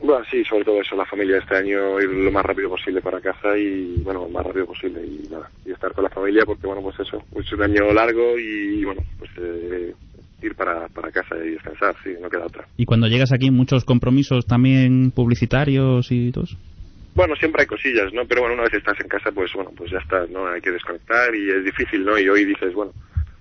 Bueno, 0.00 0.24
sí, 0.30 0.44
sobre 0.44 0.64
todo 0.64 0.80
eso, 0.80 0.94
la 0.94 1.06
familia 1.06 1.38
este 1.38 1.56
año 1.56 1.98
ir 2.00 2.08
lo 2.08 2.30
más 2.30 2.44
rápido 2.44 2.68
posible 2.68 3.00
para 3.00 3.20
casa 3.20 3.56
y, 3.58 4.00
bueno, 4.04 4.20
lo 4.20 4.28
más 4.28 4.46
rápido 4.46 4.66
posible 4.66 5.00
y 5.04 5.26
nada, 5.28 5.50
y 5.64 5.72
estar 5.72 5.92
con 5.92 6.04
la 6.04 6.10
familia 6.10 6.44
porque, 6.44 6.66
bueno, 6.66 6.82
pues 6.82 7.00
eso, 7.00 7.24
es 7.34 7.52
un 7.52 7.62
año 7.62 7.92
largo 7.92 8.38
y, 8.38 8.84
bueno, 8.84 9.02
pues 9.18 9.30
eh, 9.38 9.94
ir 10.42 10.54
para, 10.54 10.88
para 10.88 11.10
casa 11.10 11.34
y 11.42 11.50
descansar, 11.50 11.96
sí, 12.04 12.10
no 12.20 12.28
queda 12.28 12.44
otra. 12.46 12.66
y 12.76 12.84
cuando 12.84 13.08
llegas 13.08 13.32
aquí, 13.32 13.50
muchos 13.50 13.84
compromisos 13.84 14.46
también 14.46 15.12
publicitarios 15.12 16.12
y 16.12 16.30
todo 16.30 16.44
eso. 16.44 16.56
Bueno, 17.16 17.34
siempre 17.34 17.62
hay 17.62 17.66
cosillas, 17.66 18.12
¿no? 18.12 18.26
Pero 18.26 18.42
bueno, 18.42 18.54
una 18.54 18.64
vez 18.64 18.74
estás 18.74 19.00
en 19.00 19.08
casa, 19.08 19.32
pues 19.32 19.50
bueno, 19.54 19.70
pues 19.74 19.90
ya 19.90 19.98
está, 19.98 20.26
¿no? 20.26 20.46
Hay 20.48 20.60
que 20.60 20.70
desconectar 20.70 21.34
y 21.34 21.48
es 21.48 21.64
difícil, 21.64 22.04
¿no? 22.04 22.18
Y 22.18 22.28
hoy 22.28 22.44
dices, 22.44 22.74
bueno, 22.74 22.92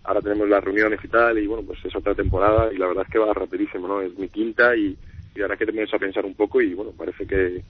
ahora 0.08 0.22
tenemos 0.22 0.48
las 0.50 0.64
reuniones 0.64 1.00
y 1.04 1.08
tal 1.08 1.38
y, 1.38 1.48
bueno, 1.48 1.64
pues 1.66 1.80
es 1.84 1.96
otra 1.96 2.14
temporada 2.16 2.72
y 2.74 2.78
la 2.78 2.88
verdad 2.88 3.04
es 3.06 3.12
que 3.12 3.20
va 3.20 3.34
rapidísimo, 3.34 3.88
¿no? 3.88 4.02
Es 4.02 4.18
mi 4.18 4.28
quinta 4.30 4.76
y, 4.76 4.96
y 5.36 5.42
ahora 5.42 5.58
que 5.58 5.66
te 5.66 5.74
pones 5.74 5.94
a 5.94 6.00
pensar 6.00 6.26
un 6.26 6.34
poco 6.36 6.62
y, 6.62 6.74
bueno, 6.74 6.92
parece 6.98 7.26
que, 7.26 7.62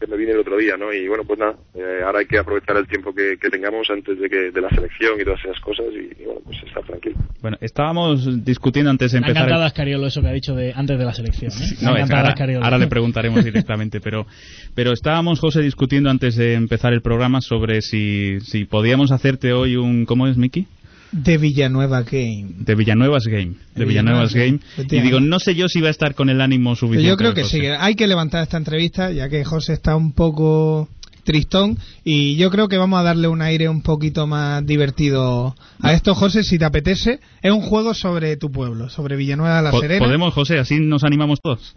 que 0.00 0.06
me 0.08 0.16
vine 0.16 0.32
el 0.32 0.40
otro 0.40 0.56
día, 0.56 0.76
¿no? 0.76 0.92
Y 0.92 1.06
bueno, 1.06 1.22
pues 1.24 1.38
nada, 1.38 1.54
eh, 1.74 2.02
ahora 2.04 2.18
hay 2.20 2.26
que 2.26 2.38
aprovechar 2.38 2.76
el 2.76 2.88
tiempo 2.88 3.14
que, 3.14 3.36
que 3.40 3.50
tengamos 3.50 3.88
antes 3.90 4.18
de 4.18 4.28
que 4.28 4.50
de 4.50 4.60
la 4.60 4.68
selección 4.70 5.20
y 5.20 5.24
todas 5.24 5.38
esas 5.44 5.60
cosas 5.60 5.86
y, 5.92 6.22
y, 6.22 6.24
bueno, 6.24 6.40
pues 6.44 6.58
estar 6.66 6.82
tranquilo. 6.84 7.16
Bueno, 7.40 7.56
estábamos 7.60 8.44
discutiendo 8.44 8.90
antes 8.90 9.12
de 9.12 9.20
Me 9.20 9.26
ha 9.26 9.28
empezar. 9.28 9.42
el- 9.42 9.48
encantado 9.50 9.64
a 9.64 9.66
Escariolo 9.68 10.06
eso 10.06 10.20
que 10.22 10.28
ha 10.28 10.32
dicho 10.32 10.54
de 10.54 10.72
antes 10.74 10.98
de 10.98 11.04
la 11.04 11.12
selección. 11.12 11.50
¿eh? 11.52 11.76
No, 11.82 11.96
es- 11.96 12.10
ahora, 12.10 12.28
Ascariolo. 12.28 12.64
ahora 12.64 12.78
le 12.78 12.86
preguntaremos 12.88 13.44
directamente, 13.44 14.00
pero, 14.00 14.26
pero 14.74 14.92
estábamos, 14.92 15.38
José, 15.40 15.60
discutiendo 15.62 16.08
antes 16.10 16.36
de 16.36 16.54
empezar 16.54 16.92
el 16.92 17.02
programa 17.02 17.40
sobre 17.40 17.80
si, 17.82 18.40
si 18.40 18.64
podíamos 18.64 19.12
hacerte 19.12 19.52
hoy 19.52 19.76
un, 19.76 20.04
¿cómo 20.06 20.26
es, 20.26 20.36
Miki? 20.36 20.66
De 21.12 21.38
Villanueva 21.38 22.02
Game. 22.02 22.48
De 22.58 22.74
Villanuevas 22.74 23.26
Game. 23.26 23.54
De 23.74 23.84
Villanuevas 23.84 24.32
Villanuevas 24.32 24.34
Game. 24.34 24.60
Y 24.90 25.00
digo, 25.02 25.20
no 25.20 25.38
sé 25.38 25.54
yo 25.54 25.68
si 25.68 25.80
va 25.80 25.88
a 25.88 25.90
estar 25.90 26.14
con 26.14 26.30
el 26.30 26.40
ánimo 26.40 26.74
suficiente. 26.74 27.08
Yo 27.08 27.16
creo 27.16 27.34
que 27.34 27.42
José. 27.42 27.60
sí, 27.60 27.66
hay 27.66 27.94
que 27.94 28.06
levantar 28.06 28.42
esta 28.42 28.56
entrevista, 28.56 29.12
ya 29.12 29.28
que 29.28 29.44
José 29.44 29.74
está 29.74 29.94
un 29.94 30.12
poco 30.12 30.88
tristón 31.24 31.78
y 32.04 32.36
yo 32.36 32.50
creo 32.50 32.68
que 32.68 32.76
vamos 32.76 32.98
a 32.98 33.02
darle 33.02 33.28
un 33.28 33.42
aire 33.42 33.68
un 33.68 33.82
poquito 33.82 34.26
más 34.26 34.64
divertido 34.66 35.54
a 35.80 35.92
esto, 35.92 36.14
José, 36.14 36.42
si 36.42 36.58
te 36.58 36.64
apetece. 36.64 37.20
Es 37.42 37.52
un 37.52 37.62
juego 37.62 37.94
sobre 37.94 38.36
tu 38.36 38.50
pueblo, 38.50 38.88
sobre 38.88 39.16
Villanueva 39.16 39.56
de 39.58 39.62
la 39.62 39.72
Serena. 39.72 40.04
¿Podemos, 40.04 40.34
José? 40.34 40.58
Así 40.58 40.80
nos 40.80 41.04
animamos 41.04 41.40
todos. 41.40 41.76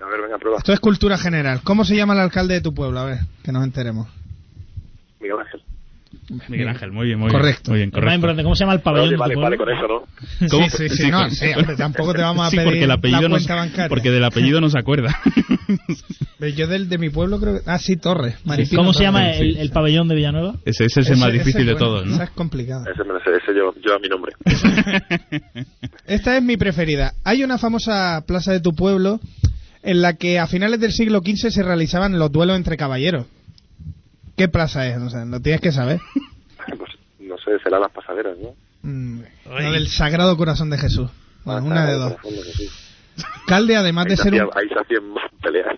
A 0.00 0.06
ver, 0.08 0.20
venga, 0.22 0.38
prueba. 0.38 0.58
Esto 0.58 0.72
es 0.72 0.80
cultura 0.80 1.18
general. 1.18 1.60
¿Cómo 1.64 1.84
se 1.84 1.96
llama 1.96 2.14
el 2.14 2.20
alcalde 2.20 2.54
de 2.54 2.60
tu 2.60 2.72
pueblo? 2.72 3.00
A 3.00 3.04
ver, 3.04 3.18
que 3.42 3.50
nos 3.50 3.64
enteremos. 3.64 4.08
Miguel 5.20 5.38
Ángel. 5.40 5.62
Miguel 6.48 6.68
Ángel, 6.68 6.92
muy 6.92 7.06
bien, 7.06 7.18
muy 7.18 7.30
Correcto. 7.30 7.72
bien. 7.72 7.72
Muy 7.72 7.78
bien, 7.78 7.88
más 7.90 7.94
correcto. 7.94 8.14
importante, 8.16 8.42
¿cómo 8.42 8.54
se 8.54 8.60
llama 8.64 8.74
el 8.74 8.80
pabellón? 8.80 9.08
Oye, 9.08 9.16
vale, 9.16 9.36
vale 9.36 9.56
con 9.56 9.68
eso, 9.70 9.82
¿no? 9.88 10.48
¿Cómo? 10.50 10.68
Sí, 10.68 10.88
sí, 10.88 10.96
sí, 11.04 11.10
no, 11.10 11.30
sí, 11.30 11.46
hombre, 11.56 11.76
tampoco 11.76 12.12
te 12.12 12.20
vamos 12.20 12.46
a 12.46 12.50
Sí, 12.50 12.56
pedir 12.56 12.68
porque 12.68 12.84
el 12.84 12.90
apellido 12.90 13.22
la 13.22 13.28
no 13.28 13.34
cuenta 13.36 13.54
bancaria. 13.54 13.88
porque 13.88 14.10
del 14.10 14.24
apellido 14.24 14.60
no 14.60 14.68
se 14.68 14.78
acuerda. 14.78 15.18
Pero 16.38 16.54
Yo 16.54 16.66
del 16.66 16.88
de 16.88 16.98
mi 16.98 17.10
pueblo 17.10 17.40
creo 17.40 17.54
que... 17.54 17.60
Ah, 17.70 17.78
sí, 17.78 17.96
Torres. 17.96 18.36
Maripino 18.44 18.80
¿Cómo 18.80 18.92
se 18.92 19.02
llama 19.04 19.20
Torres. 19.22 19.40
el, 19.40 19.56
el 19.56 19.70
pabellón 19.70 20.06
de 20.08 20.14
Villanueva? 20.14 20.54
ese, 20.64 20.84
ese 20.84 21.00
es 21.00 21.06
el 21.08 21.12
Ese- 21.14 21.20
más 21.20 21.28
ese 21.30 21.38
difícil 21.38 21.60
es 21.62 21.66
de 21.68 21.72
bueno, 21.72 21.86
todos, 21.86 22.06
¿no? 22.06 22.14
Esa 22.14 22.24
es 22.24 22.30
complicada. 22.30 22.84
Ese, 22.92 23.04
me 23.04 23.14
lo 23.14 23.20
sé, 23.20 23.30
ese 23.42 23.52
lleva, 23.52 23.72
lleva 23.82 23.98
mi 23.98 24.08
nombre. 24.08 24.32
Esta 26.06 26.36
es 26.36 26.42
mi 26.42 26.56
preferida. 26.56 27.14
Hay 27.24 27.42
una 27.42 27.58
famosa 27.58 28.22
plaza 28.26 28.52
de 28.52 28.60
tu 28.60 28.72
pueblo 28.72 29.20
en 29.82 30.02
la 30.02 30.14
que 30.14 30.38
a 30.38 30.46
finales 30.46 30.80
del 30.80 30.92
siglo 30.92 31.20
XV 31.20 31.50
se 31.50 31.62
realizaban 31.62 32.18
los 32.18 32.30
duelos 32.32 32.56
entre 32.56 32.76
caballeros. 32.76 33.26
¿Qué 34.38 34.48
plaza 34.48 34.86
es? 34.86 34.96
O 34.98 35.10
sea, 35.10 35.24
lo 35.26 35.40
tienes 35.40 35.60
que 35.60 35.72
saber. 35.72 36.00
Pues 36.76 36.90
no 37.20 37.36
sé, 37.38 37.58
será 37.62 37.78
las 37.78 37.90
pasaderas, 37.92 38.36
¿no? 38.38 38.54
Mm, 38.82 39.20
la 39.46 39.70
del 39.70 39.88
Sagrado 39.88 40.36
Corazón 40.36 40.68
de 40.70 40.76
Jesús. 40.78 41.10
Bueno, 41.44 41.60
Ah, 41.60 41.64
una 41.64 41.86
de 41.86 41.94
dos. 41.94 42.14
Calde, 43.46 43.76
además 43.76 44.04
Ahí 44.06 44.10
de 44.10 44.16
se 44.16 44.22
ser 44.24 44.32
hacía- 44.34 44.44
un... 44.46 44.50
Ahí 44.54 44.68
se 44.68 44.78
hacían 44.78 45.02
peleas. 45.42 45.76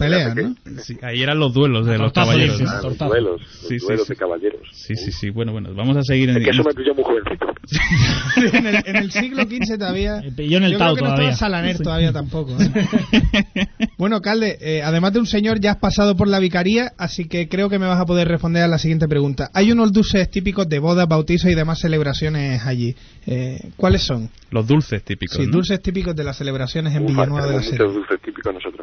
Pelea, 0.00 0.34
Peleas 0.34 0.56
¿no? 0.64 0.82
Sí, 0.82 0.98
ahí 1.02 1.22
eran 1.22 1.38
los 1.38 1.52
duelos 1.54 1.86
de 1.86 1.98
los 1.98 2.12
caballeros. 2.12 2.60
los 2.60 2.98
duelos, 2.98 3.40
los 3.40 3.48
Sí, 3.68 3.78
sí, 3.78 3.86
duelos 3.86 4.06
sí. 4.06 4.12
de 4.12 4.16
caballeros. 4.16 4.60
Sí, 4.72 4.96
sí, 4.96 5.12
sí. 5.12 5.30
Bueno, 5.30 5.52
bueno, 5.52 5.72
vamos 5.74 5.96
a 5.96 6.02
seguir 6.02 6.30
en, 6.30 6.38
Es 6.38 6.44
que 6.44 6.50
eso 6.50 6.64
me 6.64 6.74
pilló 6.74 6.94
muy 6.94 7.04
jovencito. 7.04 7.46
en, 8.58 8.66
el, 8.66 8.82
en 8.84 8.96
el 8.96 9.10
siglo 9.12 9.42
XV 9.44 9.78
todavía... 9.78 10.18
Eh, 10.18 10.48
Yo 10.48 10.58
en 10.58 10.64
el 10.64 10.72
Yo 10.72 10.78
creo 10.78 10.94
que 10.96 11.02
no 11.02 11.08
estaba 11.10 11.32
Salaner 11.32 11.78
todavía 11.78 12.12
tampoco. 12.12 12.56
¿eh? 12.60 13.66
Bueno, 13.98 14.20
Calde, 14.22 14.56
eh, 14.60 14.82
además 14.82 15.12
de 15.12 15.18
un 15.20 15.26
señor, 15.26 15.60
ya 15.60 15.72
has 15.72 15.76
pasado 15.76 16.16
por 16.16 16.26
la 16.26 16.38
vicaría, 16.38 16.92
así 16.96 17.26
que 17.28 17.48
creo 17.48 17.68
que 17.68 17.78
me 17.78 17.86
vas 17.86 18.00
a 18.00 18.06
poder 18.06 18.28
responder 18.28 18.62
a 18.62 18.68
la 18.68 18.78
siguiente 18.78 19.06
pregunta. 19.08 19.50
Hay 19.52 19.72
unos 19.72 19.92
dulces 19.92 20.30
típicos 20.30 20.68
de 20.70 20.78
bodas, 20.78 21.06
bautizos 21.06 21.50
y 21.50 21.54
demás 21.54 21.80
celebraciones 21.80 22.64
allí. 22.66 22.96
Eh, 23.26 23.58
¿Cuáles 23.76 24.02
son? 24.02 24.30
los 24.50 24.66
dulces 24.66 25.04
típicos. 25.04 25.36
Sí, 25.36 25.44
¿no? 25.46 25.52
dulces 25.52 25.80
típicos 25.82 26.16
de 26.16 26.24
las 26.24 26.36
celebraciones 26.38 26.94
en 26.94 27.04
Ufa, 27.04 27.12
Villanueva 27.12 27.46
de 27.46 27.56
la 27.56 27.62
Serena. 27.62 27.92
dulces 27.92 28.20
típicos 28.24 28.54
nosotros. 28.54 28.79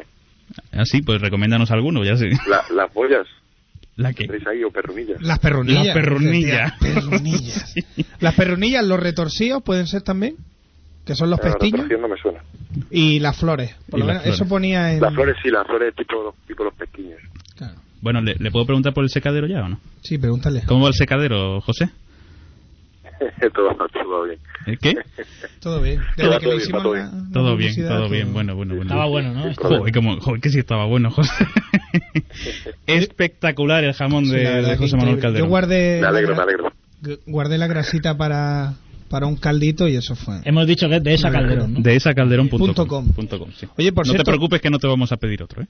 Ah, 0.78 0.84
sí, 0.84 1.02
pues 1.02 1.20
recomiéndanos 1.20 1.70
alguno, 1.70 2.04
ya 2.04 2.16
sé. 2.16 2.28
La, 2.48 2.62
las 2.74 2.92
bollas, 2.94 3.26
¿La 3.96 4.12
que 4.12 4.26
¿tenéis 4.26 4.46
ahí? 4.46 4.62
O 4.64 4.70
perrunillas. 4.70 5.20
Las 5.20 5.38
perrunillas. 5.40 5.84
Las 5.86 5.94
perrunillas. 5.94 6.72
Hostia, 6.80 6.94
perrunillas. 6.94 7.74
Las 8.20 8.34
perrunillas, 8.34 8.84
los 8.86 9.00
retorcidos 9.00 9.62
pueden 9.62 9.86
ser 9.88 10.02
también, 10.02 10.36
que 11.04 11.14
son 11.16 11.30
los 11.30 11.38
La 11.40 11.44
pestiños, 11.50 11.88
retorsión 11.88 12.00
no 12.02 12.08
me 12.08 12.16
suena. 12.20 12.38
y 12.90 13.18
las 13.18 13.36
flores. 13.36 13.74
Por 13.90 13.98
Y 13.98 14.02
lo 14.02 14.06
las 14.06 14.14
menos 14.14 14.22
flores. 14.22 14.40
eso 14.40 14.48
ponía 14.48 14.92
en... 14.94 15.00
Las 15.00 15.14
flores 15.14 15.36
sí, 15.42 15.50
las 15.50 15.66
flores 15.66 15.94
tipo, 15.96 16.34
tipo 16.46 16.62
los. 16.64 16.74
Claro. 17.56 17.74
Bueno, 18.00 18.20
¿le, 18.20 18.36
le 18.38 18.50
puedo 18.52 18.64
preguntar 18.66 18.94
por 18.94 19.02
el 19.02 19.10
secadero 19.10 19.46
ya 19.48 19.64
o 19.64 19.68
no? 19.68 19.80
Sí, 20.02 20.16
pregúntale. 20.18 20.62
¿Cómo 20.66 20.82
va 20.82 20.88
el 20.88 20.94
secadero, 20.94 21.60
José? 21.60 21.90
todo, 23.54 23.74
todo 23.92 24.24
bien. 24.24 24.38
¿Eh, 24.66 24.76
¿Qué? 24.80 24.94
Todo 25.60 25.80
bien. 25.82 26.00
Todo 26.16 26.38
bien, 26.38 26.70
todo 26.70 26.92
bien. 26.92 27.04
la 27.06 27.32
Todo 27.32 27.56
bien, 27.56 27.68
publicidad, 27.72 27.88
todo 27.98 28.08
bien. 28.08 28.32
Bueno, 28.32 28.54
bueno, 28.54 28.74
bueno. 28.76 28.82
Estaba 28.90 29.06
bueno, 29.06 29.32
¿no? 29.34 29.52
Joder, 29.54 29.92
como, 29.92 30.20
joder, 30.20 30.40
que 30.40 30.50
sí 30.50 30.58
estaba 30.60 30.84
bueno, 30.86 31.10
José. 31.10 31.32
Espectacular 32.86 33.84
el 33.84 33.92
jamón 33.94 34.26
Sí, 34.26 34.32
de, 34.32 34.76
José 34.76 34.96
Manuel 34.96 35.16
increíble. 35.16 35.20
Calderón. 35.20 35.46
Yo 35.46 35.48
guardé, 35.48 36.00
Me 36.00 36.06
alegro, 36.06 36.30
la 36.30 36.36
me 36.36 36.42
alegro. 36.42 36.72
gu- 37.02 37.18
guardé 37.26 37.58
la 37.58 37.66
grasita 37.66 38.16
para, 38.16 38.74
para 39.10 39.26
un 39.26 39.36
caldito 39.36 39.88
y 39.88 39.96
eso 39.96 40.14
fue. 40.14 40.40
Hemos 40.44 40.66
dicho 40.66 40.88
que 40.88 40.96
es 40.96 41.02
de 41.02 41.14
esa. 41.14 41.30
Calderón, 41.30 41.74
¿no? 41.74 41.80
De 41.80 41.96
esa 41.96 42.14
calderón.com. 42.14 42.58
Punto 42.58 42.86
com. 42.86 43.08
Punto 43.12 43.38
com, 43.38 43.50
sí. 43.52 43.66
Oye, 43.76 43.92
por 43.92 44.06
no 44.06 44.12
cierto- 44.12 44.24
te 44.24 44.30
preocupes 44.30 44.60
que 44.60 44.70
no 44.70 44.78
te 44.78 44.86
vamos 44.86 45.10
a 45.12 45.16
pedir 45.16 45.42
otro, 45.42 45.62
¿eh? 45.62 45.66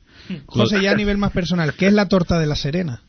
José, 0.47 0.83
ya 0.83 0.93
a 0.93 0.95
nivel 0.97 1.17
más 1.19 1.33
personal, 1.33 1.73
¿qué 1.75 1.87
es 1.87 1.93
la 1.93 2.09
torta 2.09 2.39
de 2.39 2.47
la 2.47 2.57
Serena? 2.57 3.01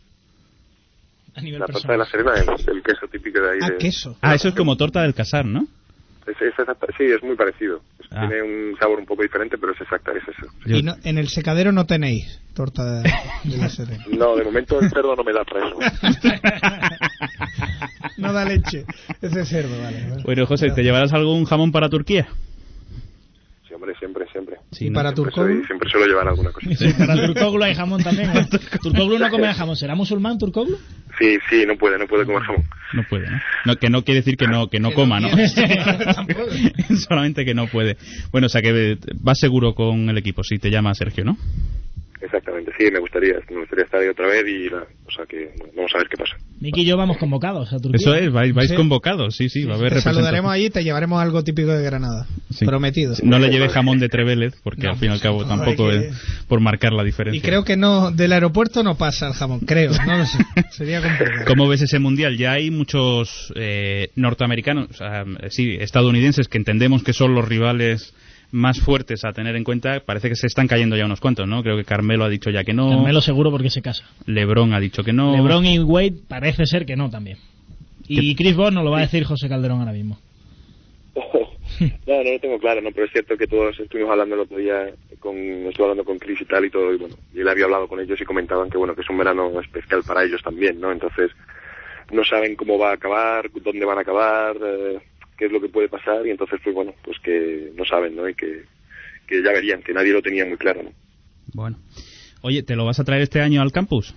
A 1.40 1.42
nivel 1.42 1.60
La 1.60 1.66
torta 1.68 1.92
de 1.92 1.98
la 1.98 2.06
Serena 2.06 2.34
es 2.36 2.68
el 2.68 2.84
queso 2.84 3.08
típico 3.12 3.40
de 3.42 3.52
ahí. 3.52 3.60
Ah, 3.62 3.70
de- 3.70 3.78
queso. 3.78 4.18
Ah, 4.22 4.36
eso 4.36 4.50
es 4.50 4.56
como 4.56 4.76
torta 4.78 5.02
del 5.02 5.14
casar, 5.14 5.46
¿no? 5.46 5.66
Es, 6.28 6.36
es 6.42 6.54
exacta- 6.60 6.88
sí, 6.98 7.06
es 7.06 7.24
muy 7.24 7.36
parecido. 7.36 7.82
Ah. 8.12 8.28
Tiene 8.28 8.42
un 8.44 8.78
sabor 8.80 9.00
un 9.00 9.06
poco 9.06 9.24
diferente, 9.24 9.58
pero 9.58 9.74
es 9.74 9.82
exacta, 9.82 10.12
es 10.12 10.24
eso. 10.28 10.52
Y 10.66 10.84
no- 10.84 10.96
en 11.04 11.18
el 11.18 11.28
secadero 11.30 11.72
no 11.72 11.86
tenéis 11.86 12.40
torta 12.54 12.84
de, 13.02 13.12
de 13.46 13.58
la 13.58 13.70
Serena. 13.70 14.04
No, 14.18 14.36
de 14.36 14.44
momento 14.44 14.80
el 14.80 14.90
cerdo 14.90 15.16
no 15.16 15.24
me 15.24 15.34
da 15.34 15.44
para 15.44 15.68
eso. 15.68 15.80
No 18.18 18.34
da 18.34 18.44
leche. 18.46 18.86
Ese 19.22 19.46
cerdo, 19.46 19.82
vale. 19.82 20.06
vale. 20.10 20.24
Bueno, 20.24 20.46
José, 20.46 20.72
¿te 20.72 20.84
llevarás 20.84 21.14
algún 21.14 21.46
jamón 21.46 21.72
para 21.72 21.90
Turquía? 21.90 22.28
Hombre, 23.80 23.96
siempre, 23.98 24.26
siempre. 24.30 24.58
Sí, 24.72 24.88
¿Y 24.88 24.92
para 24.92 25.12
Siempre, 25.12 25.32
Turcoglu? 25.32 25.66
siempre 25.66 25.90
suelo 25.90 26.06
llevar 26.06 26.28
alguna 26.28 26.52
cosita. 26.52 26.76
Sí, 26.76 26.94
para 26.98 27.16
Turcoglu 27.26 27.64
hay 27.64 27.74
jamón 27.74 28.04
también. 28.04 28.30
¿no? 28.34 28.46
Turcoglu 28.84 29.18
no 29.18 29.30
come 29.30 29.54
jamón. 29.54 29.78
¿Será 29.78 29.96
musulmán 29.96 30.38
Turcoglu? 30.38 30.78
Sí, 31.18 31.38
sí, 31.50 31.64
no 31.66 31.78
puede, 31.78 31.98
no 31.98 32.06
puede 32.06 32.26
comer 32.26 32.42
jamón. 32.42 32.66
No 32.92 33.04
puede, 33.10 33.30
¿no? 33.30 33.38
No, 33.64 33.76
Que 33.78 33.90
no 33.90 34.04
quiere 34.04 34.20
decir 34.20 34.36
que 34.36 34.48
no, 34.48 34.68
que 34.68 34.82
no 34.82 34.90
Que 34.90 34.96
coma, 34.96 35.22
¿no? 35.22 35.30
Solamente 37.08 37.46
que 37.46 37.54
no 37.54 37.68
puede. 37.68 37.96
Bueno, 38.34 38.48
o 38.48 38.50
sea 38.50 38.62
que 38.62 38.98
vas 39.22 39.40
seguro 39.40 39.74
con 39.76 40.10
el 40.10 40.18
equipo, 40.18 40.44
si 40.44 40.60
te 40.60 40.70
llama 40.70 40.94
Sergio, 40.94 41.24
¿no? 41.24 41.38
Exactamente, 42.22 42.72
sí, 42.78 42.92
me 42.92 43.00
gustaría, 43.00 43.36
me 43.50 43.60
gustaría 43.62 43.86
estar 43.86 44.02
ahí 44.02 44.10
otra 44.10 44.28
vez 44.28 44.44
y, 44.46 44.70
la- 44.70 44.84
o 45.06 45.12
sea 45.12 45.26
que 45.26 45.52
bueno, 45.58 45.74
vamos 45.76 45.92
a 45.96 46.00
ver 46.00 46.08
qué 46.10 46.18
pasa. 46.18 46.36
Miki 46.60 46.82
y 46.82 46.86
yo 46.86 46.98
vamos 46.98 47.18
convocados 47.18 47.72
a 47.72 47.78
Turquía. 47.80 47.96
Eso 47.96 48.14
es, 48.14 48.30
vais, 48.32 48.54
vais 48.54 48.70
Sí. 48.70 48.76
convocados, 48.76 49.38
sí, 49.38 49.48
sí, 49.48 49.64
va 49.64 49.76
a 49.76 49.78
haber 49.78 49.94
Te 49.94 50.02
saludaremos 50.02 50.52
allí 50.52 50.66
y 50.66 50.70
te 50.70 50.84
llevaremos 50.84 51.22
algo 51.22 51.42
típico 51.46 51.70
de 51.72 51.82
Granada. 51.84 52.28
Sí. 52.50 52.66
Prometido. 52.66 53.16
No 53.24 53.40
le 53.40 53.50
lleve 53.50 53.70
jamón 53.70 54.00
de 54.00 54.10
Trevélez, 54.10 54.54
porque 54.64 54.84
No, 54.84 54.92
al 54.92 54.98
fin 54.98 55.10
y 55.12 55.14
al 55.14 55.22
cabo 55.22 55.46
tampoco 55.46 55.90
que- 55.90 56.08
es 56.10 56.44
por 56.50 56.60
marcar 56.60 56.92
la 56.92 57.04
diferencia. 57.06 57.38
Y 57.38 57.42
creo 57.42 57.64
que 57.64 57.78
no, 57.78 58.12
del 58.12 58.34
aeropuerto 58.34 58.84
no 58.84 58.96
pasa 58.98 59.28
el 59.28 59.34
jamón, 59.34 59.62
creo. 59.62 59.92
No 60.06 60.18
lo 60.18 60.26
sé. 60.26 60.38
Sería 60.72 61.02
complicado. 61.02 61.46
¿Cómo 61.48 61.70
ves 61.70 61.82
ese 61.84 62.00
mundial? 62.00 62.38
Ya 62.38 62.52
hay 62.52 62.70
muchos 62.70 63.54
eh, 63.56 64.10
norteamericanos, 64.16 64.90
o 64.90 64.94
sea, 64.94 65.22
eh, 65.22 65.48
sí, 65.50 65.78
estadounidenses 65.80 66.50
que 66.50 66.58
entendemos 66.58 67.02
que 67.04 67.14
son 67.14 67.34
los 67.34 67.48
rivales 67.48 68.14
más 68.52 68.80
fuertes 68.80 69.24
a 69.26 69.32
tener 69.32 69.56
en 69.56 69.64
cuenta. 69.64 70.02
Parece 70.02 70.30
que 70.30 70.36
se 70.36 70.48
están 70.48 70.68
cayendo 70.68 70.98
ya 70.98 71.06
unos 71.06 71.20
cuantos, 71.20 71.48
¿no? 71.48 71.62
Creo 71.62 71.78
que 71.78 71.84
Carmelo 71.84 72.26
ha 72.26 72.30
dicho 72.30 72.50
ya 72.50 72.64
que 72.64 72.74
no. 72.74 72.90
Carmelo 72.90 73.22
seguro 73.22 73.52
porque 73.52 73.70
se 73.70 73.82
casa. 73.82 74.06
LeBron 74.26 74.74
ha 74.74 74.80
dicho 74.80 75.04
que 75.04 75.14
no. 75.14 75.36
LeBron 75.36 75.66
y 75.66 75.80
Wade 75.80 76.16
parece 76.28 76.66
ser 76.66 76.86
que 76.86 76.96
no 76.96 77.10
también. 77.10 77.38
Y 78.08 78.36
Chris 78.36 78.56
Bosh 78.56 78.74
nos 78.74 78.84
lo 78.84 78.92
va 78.92 79.00
a 79.00 79.02
decir 79.02 79.24
José 79.24 79.48
Calderón 79.48 79.80
ahora 79.80 79.94
mismo. 79.94 80.18
No, 81.80 82.24
no 82.24 82.32
lo 82.32 82.40
tengo 82.40 82.60
claro, 82.60 82.82
no, 82.82 82.92
pero 82.92 83.06
es 83.06 83.12
cierto 83.12 83.38
que 83.38 83.48
todos 83.48 83.80
estuvimos 83.80 84.12
hablando 84.12 84.36
el 84.36 84.42
otro 84.42 84.58
día, 84.58 84.90
con, 85.20 85.38
estuve 85.38 85.86
hablando 85.86 86.04
con 86.04 86.18
Chris 86.18 86.42
y 86.42 86.46
tal 86.46 86.66
y 86.66 86.70
todo, 86.70 86.94
y 86.94 86.98
bueno, 86.98 87.16
y 87.34 87.40
él 87.40 87.48
había 87.48 87.66
hablado 87.66 87.88
con 87.88 88.02
ellos 88.02 88.20
y 88.20 88.26
comentaban 88.26 88.70
que 88.70 88.78
bueno, 88.78 88.96
que 88.96 89.02
es 89.02 89.10
un 89.10 89.18
verano 89.18 89.62
especial 89.62 90.02
para 90.06 90.24
ellos 90.24 90.42
también, 90.44 90.80
¿no? 90.82 90.92
Entonces, 90.92 91.32
no 92.12 92.24
saben 92.26 92.56
cómo 92.56 92.78
va 92.78 92.90
a 92.90 92.94
acabar, 92.96 93.50
dónde 93.64 93.86
van 93.86 93.98
a 93.98 94.02
acabar, 94.02 94.58
eh, 94.58 95.00
qué 95.40 95.46
es 95.46 95.52
lo 95.52 95.62
que 95.62 95.70
puede 95.70 95.88
pasar, 95.90 96.26
y 96.28 96.32
entonces, 96.32 96.60
pues 96.64 96.76
bueno, 96.76 96.94
pues 97.04 97.18
que 97.20 97.72
no 97.76 97.86
saben, 97.86 98.16
¿no? 98.16 98.28
Y 98.30 98.36
que, 98.36 98.64
que 99.28 99.42
ya 99.42 99.52
verían, 99.54 99.82
que 99.82 99.94
nadie 99.94 100.12
lo 100.14 100.22
tenía 100.22 100.46
muy 100.46 100.58
claro, 100.58 100.84
¿no? 100.84 100.92
Bueno. 101.54 101.78
Oye, 102.42 102.62
¿te 102.64 102.76
lo 102.76 102.86
vas 102.86 103.00
a 103.00 103.04
traer 103.04 103.22
este 103.24 103.42
año 103.42 103.62
al 103.62 103.72
campus? 103.72 104.14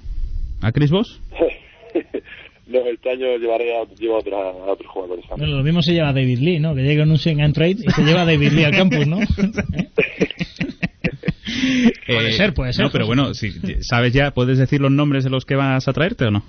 ¿A 0.60 0.70
Chris 0.72 0.90
Voss? 0.90 1.20
no, 2.66 2.78
este 2.86 3.10
año 3.10 3.36
llevaré 3.38 3.74
a, 3.76 3.84
llevo 3.98 4.16
a, 4.16 4.18
otra- 4.18 4.36
a 4.38 4.72
otros 4.72 4.90
jugadores. 4.90 5.24
Bueno, 5.36 5.56
lo 5.56 5.62
mismo 5.64 5.82
se 5.82 5.92
lleva 5.92 6.10
a 6.10 6.12
David 6.12 6.38
Lee, 6.38 6.60
¿no? 6.60 6.74
Que 6.74 6.82
llegue 6.82 7.02
en 7.02 7.10
un 7.10 7.18
swing 7.18 7.40
and 7.40 7.54
trade 7.54 7.76
y 7.84 7.90
se 7.90 8.02
lleva 8.02 8.22
a 8.22 8.26
David 8.26 8.52
Lee 8.52 8.64
al 8.64 8.72
campus, 8.76 9.06
¿no? 9.06 9.18
Puede 12.06 12.28
Eh, 12.30 12.32
ser, 12.32 12.54
puede 12.54 12.72
ser, 12.72 12.84
No, 12.86 12.90
pero 12.92 13.06
José. 13.06 13.16
bueno, 13.16 13.34
si 13.34 13.50
sabes 13.82 14.12
ya, 14.12 14.30
¿puedes 14.32 14.58
decir 14.58 14.80
los 14.80 14.90
nombres 14.90 15.24
de 15.24 15.30
los 15.30 15.44
que 15.44 15.54
vas 15.56 15.86
a 15.88 15.92
traerte 15.92 16.26
o 16.26 16.30
no? 16.30 16.42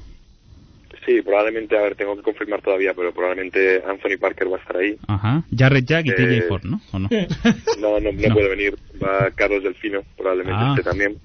Sí, 1.05 1.21
probablemente, 1.21 1.77
a 1.77 1.81
ver, 1.81 1.95
tengo 1.95 2.15
que 2.15 2.21
confirmar 2.21 2.61
todavía, 2.61 2.93
pero 2.93 3.11
probablemente 3.13 3.81
Anthony 3.85 4.17
Parker 4.19 4.51
va 4.51 4.57
a 4.57 4.59
estar 4.61 4.77
ahí. 4.77 4.95
Ajá. 5.07 5.43
Jared 5.55 5.83
Jack 5.83 6.05
y 6.05 6.09
Eh, 6.11 6.13
TJ 6.13 6.41
Ford, 6.47 6.63
¿no? 6.63 6.79
¿O 6.91 6.99
no? 6.99 7.09
No, 7.79 7.99
no, 7.99 8.11
no, 8.11 8.27
No. 8.29 8.33
puede 8.33 8.49
venir. 8.49 8.75
Va 9.03 9.29
Carlos 9.35 9.63
Delfino, 9.63 10.01
probablemente 10.15 10.59
Ah. 10.63 10.75
este 10.77 10.89
también. 10.89 11.15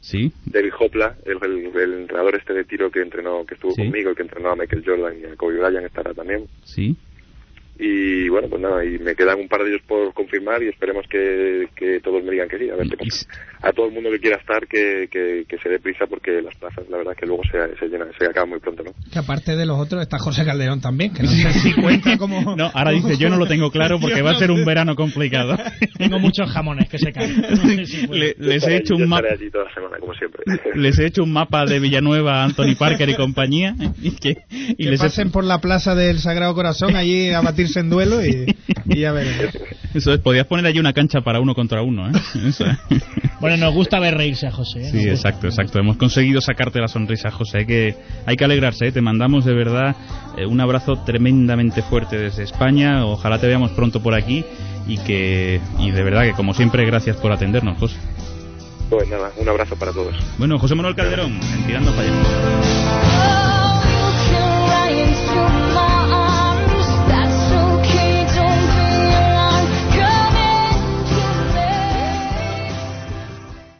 Sí. 0.00 0.30
David 0.44 0.72
Hopla, 0.78 1.16
el, 1.24 1.38
el, 1.42 1.76
el 1.80 1.94
entrenador 2.00 2.36
este 2.36 2.52
de 2.52 2.64
tiro 2.64 2.90
que 2.90 3.00
entrenó, 3.00 3.44
que 3.46 3.54
estuvo 3.54 3.72
Sí. 3.72 3.82
conmigo, 3.82 4.10
el 4.10 4.16
que 4.16 4.22
entrenó 4.22 4.50
a 4.50 4.56
Michael 4.56 4.82
Jordan 4.86 5.14
y 5.20 5.24
a 5.24 5.36
Kobe 5.36 5.58
Bryant 5.58 5.86
estará 5.86 6.12
también. 6.12 6.46
Sí. 6.62 6.94
Y 7.76 8.28
bueno, 8.28 8.48
pues 8.48 8.60
nada, 8.62 8.84
y 8.84 8.98
me 9.00 9.16
quedan 9.16 9.40
un 9.40 9.48
par 9.48 9.64
de 9.64 9.70
ellos 9.70 9.82
por 9.88 10.12
confirmar 10.14 10.62
y 10.62 10.68
esperemos 10.68 11.06
que, 11.08 11.68
que 11.74 11.98
todos 12.00 12.22
me 12.22 12.30
digan 12.30 12.48
que 12.48 12.58
sí. 12.58 12.70
A 12.70 12.76
ver 12.76 12.86
Y- 12.86 12.90
qué 12.90 12.96
y 13.00 13.08
pasa. 13.08 13.26
A 13.66 13.72
todo 13.72 13.86
el 13.86 13.92
mundo 13.94 14.10
que 14.10 14.20
quiera 14.20 14.36
estar, 14.36 14.66
que, 14.66 15.08
que, 15.10 15.44
que 15.48 15.58
se 15.58 15.68
dé 15.70 15.78
prisa 15.78 16.04
porque 16.06 16.42
las 16.42 16.54
plazas, 16.56 16.84
la 16.90 16.98
verdad, 16.98 17.12
que 17.18 17.24
luego 17.24 17.42
se, 17.50 17.76
se 17.78 17.86
llenan, 17.86 18.08
se 18.18 18.26
acaban 18.26 18.50
muy 18.50 18.60
pronto, 18.60 18.82
¿no? 18.84 18.90
Que 19.10 19.18
aparte 19.18 19.56
de 19.56 19.64
los 19.64 19.78
otros 19.78 20.02
está 20.02 20.18
José 20.18 20.44
Calderón 20.44 20.80
también, 20.82 21.14
que 21.14 21.22
no 21.22 21.30
sé 21.30 21.52
si 21.54 21.72
cuenta 21.72 22.18
como... 22.18 22.54
No, 22.56 22.70
ahora 22.74 22.90
dice, 22.90 23.16
yo 23.16 23.30
no 23.30 23.36
lo 23.38 23.46
tengo 23.46 23.70
claro 23.70 23.98
porque 23.98 24.20
va 24.22 24.32
a 24.32 24.34
ser 24.38 24.50
un 24.50 24.64
verano 24.66 24.94
complicado. 24.96 25.56
Tengo 25.98 26.18
muchos 26.18 26.50
jamones 26.50 26.88
que 26.90 26.98
se 26.98 27.12
caen. 27.12 27.40
No 27.50 27.56
sé 27.56 27.86
si. 27.86 28.06
Le- 28.08 28.34
les 28.38 28.66
he 28.66 28.76
hecho 28.76 28.94
allí- 28.94 29.02
un 29.04 29.08
mapa. 29.08 29.26
estaré 29.28 29.40
allí 29.42 29.50
toda 29.50 29.64
la 29.64 29.74
semana, 29.74 29.96
como 29.98 30.12
siempre. 30.14 30.42
Les 30.74 30.98
he 30.98 31.06
hecho 31.06 31.22
un 31.22 31.32
mapa 31.32 31.64
de 31.64 31.78
Villanueva, 31.80 32.44
Anthony 32.44 32.74
Parker 32.78 33.08
y 33.08 33.14
compañía 33.14 33.74
y 34.02 34.10
que 34.16 34.36
y 34.50 34.74
que 34.76 34.90
les 34.90 35.00
he- 35.00 35.04
pasen 35.04 35.30
por 35.30 35.44
la 35.44 35.60
plaza 35.60 35.94
del 35.94 36.18
Sagrado 36.18 36.54
Corazón 36.54 36.96
allí 36.96 37.30
a 37.30 37.40
batirse 37.40 37.80
en 37.80 37.88
duelo 37.90 38.24
y, 38.24 38.54
y 38.86 39.00
ya 39.00 39.12
veremos. 39.12 39.56
Eso 39.94 40.12
es, 40.12 40.20
podías 40.20 40.46
poner 40.46 40.66
allí 40.66 40.78
una 40.80 40.92
cancha 40.92 41.20
para 41.22 41.40
uno 41.40 41.54
contra 41.54 41.82
uno, 41.82 42.08
¿eh? 42.08 42.12
Eso, 42.46 42.66
¿eh? 42.66 42.76
Bueno, 43.54 43.66
nos 43.66 43.74
gusta 43.76 44.00
ver 44.00 44.16
reírse 44.16 44.48
a 44.48 44.50
José. 44.50 44.80
¿eh? 44.80 44.90
Sí, 44.90 45.08
exacto, 45.08 45.46
exacto. 45.46 45.78
Hemos 45.78 45.96
conseguido 45.96 46.40
sacarte 46.40 46.80
la 46.80 46.88
sonrisa, 46.88 47.30
José. 47.30 47.58
Hay 47.58 47.66
que, 47.66 47.94
hay 48.26 48.34
que 48.34 48.44
alegrarse, 48.44 48.88
¿eh? 48.88 48.90
Te 48.90 49.00
mandamos 49.00 49.44
de 49.44 49.54
verdad 49.54 49.94
eh, 50.36 50.44
un 50.44 50.60
abrazo 50.60 51.04
tremendamente 51.06 51.80
fuerte 51.82 52.18
desde 52.18 52.42
España. 52.42 53.06
Ojalá 53.06 53.38
te 53.38 53.46
veamos 53.46 53.70
pronto 53.70 54.02
por 54.02 54.14
aquí 54.14 54.44
y 54.88 54.98
que, 54.98 55.60
y 55.78 55.92
de 55.92 56.02
verdad 56.02 56.24
que 56.24 56.32
como 56.32 56.52
siempre, 56.52 56.84
gracias 56.84 57.16
por 57.18 57.30
atendernos, 57.30 57.78
José. 57.78 57.96
Pues 58.90 59.08
nada, 59.08 59.30
un 59.36 59.48
abrazo 59.48 59.76
para 59.76 59.92
todos. 59.92 60.16
Bueno, 60.36 60.58
José 60.58 60.74
Manuel 60.74 60.96
Calderón, 60.96 61.38
en 61.40 61.64
Tirando 61.64 61.92
allá. 61.92 62.63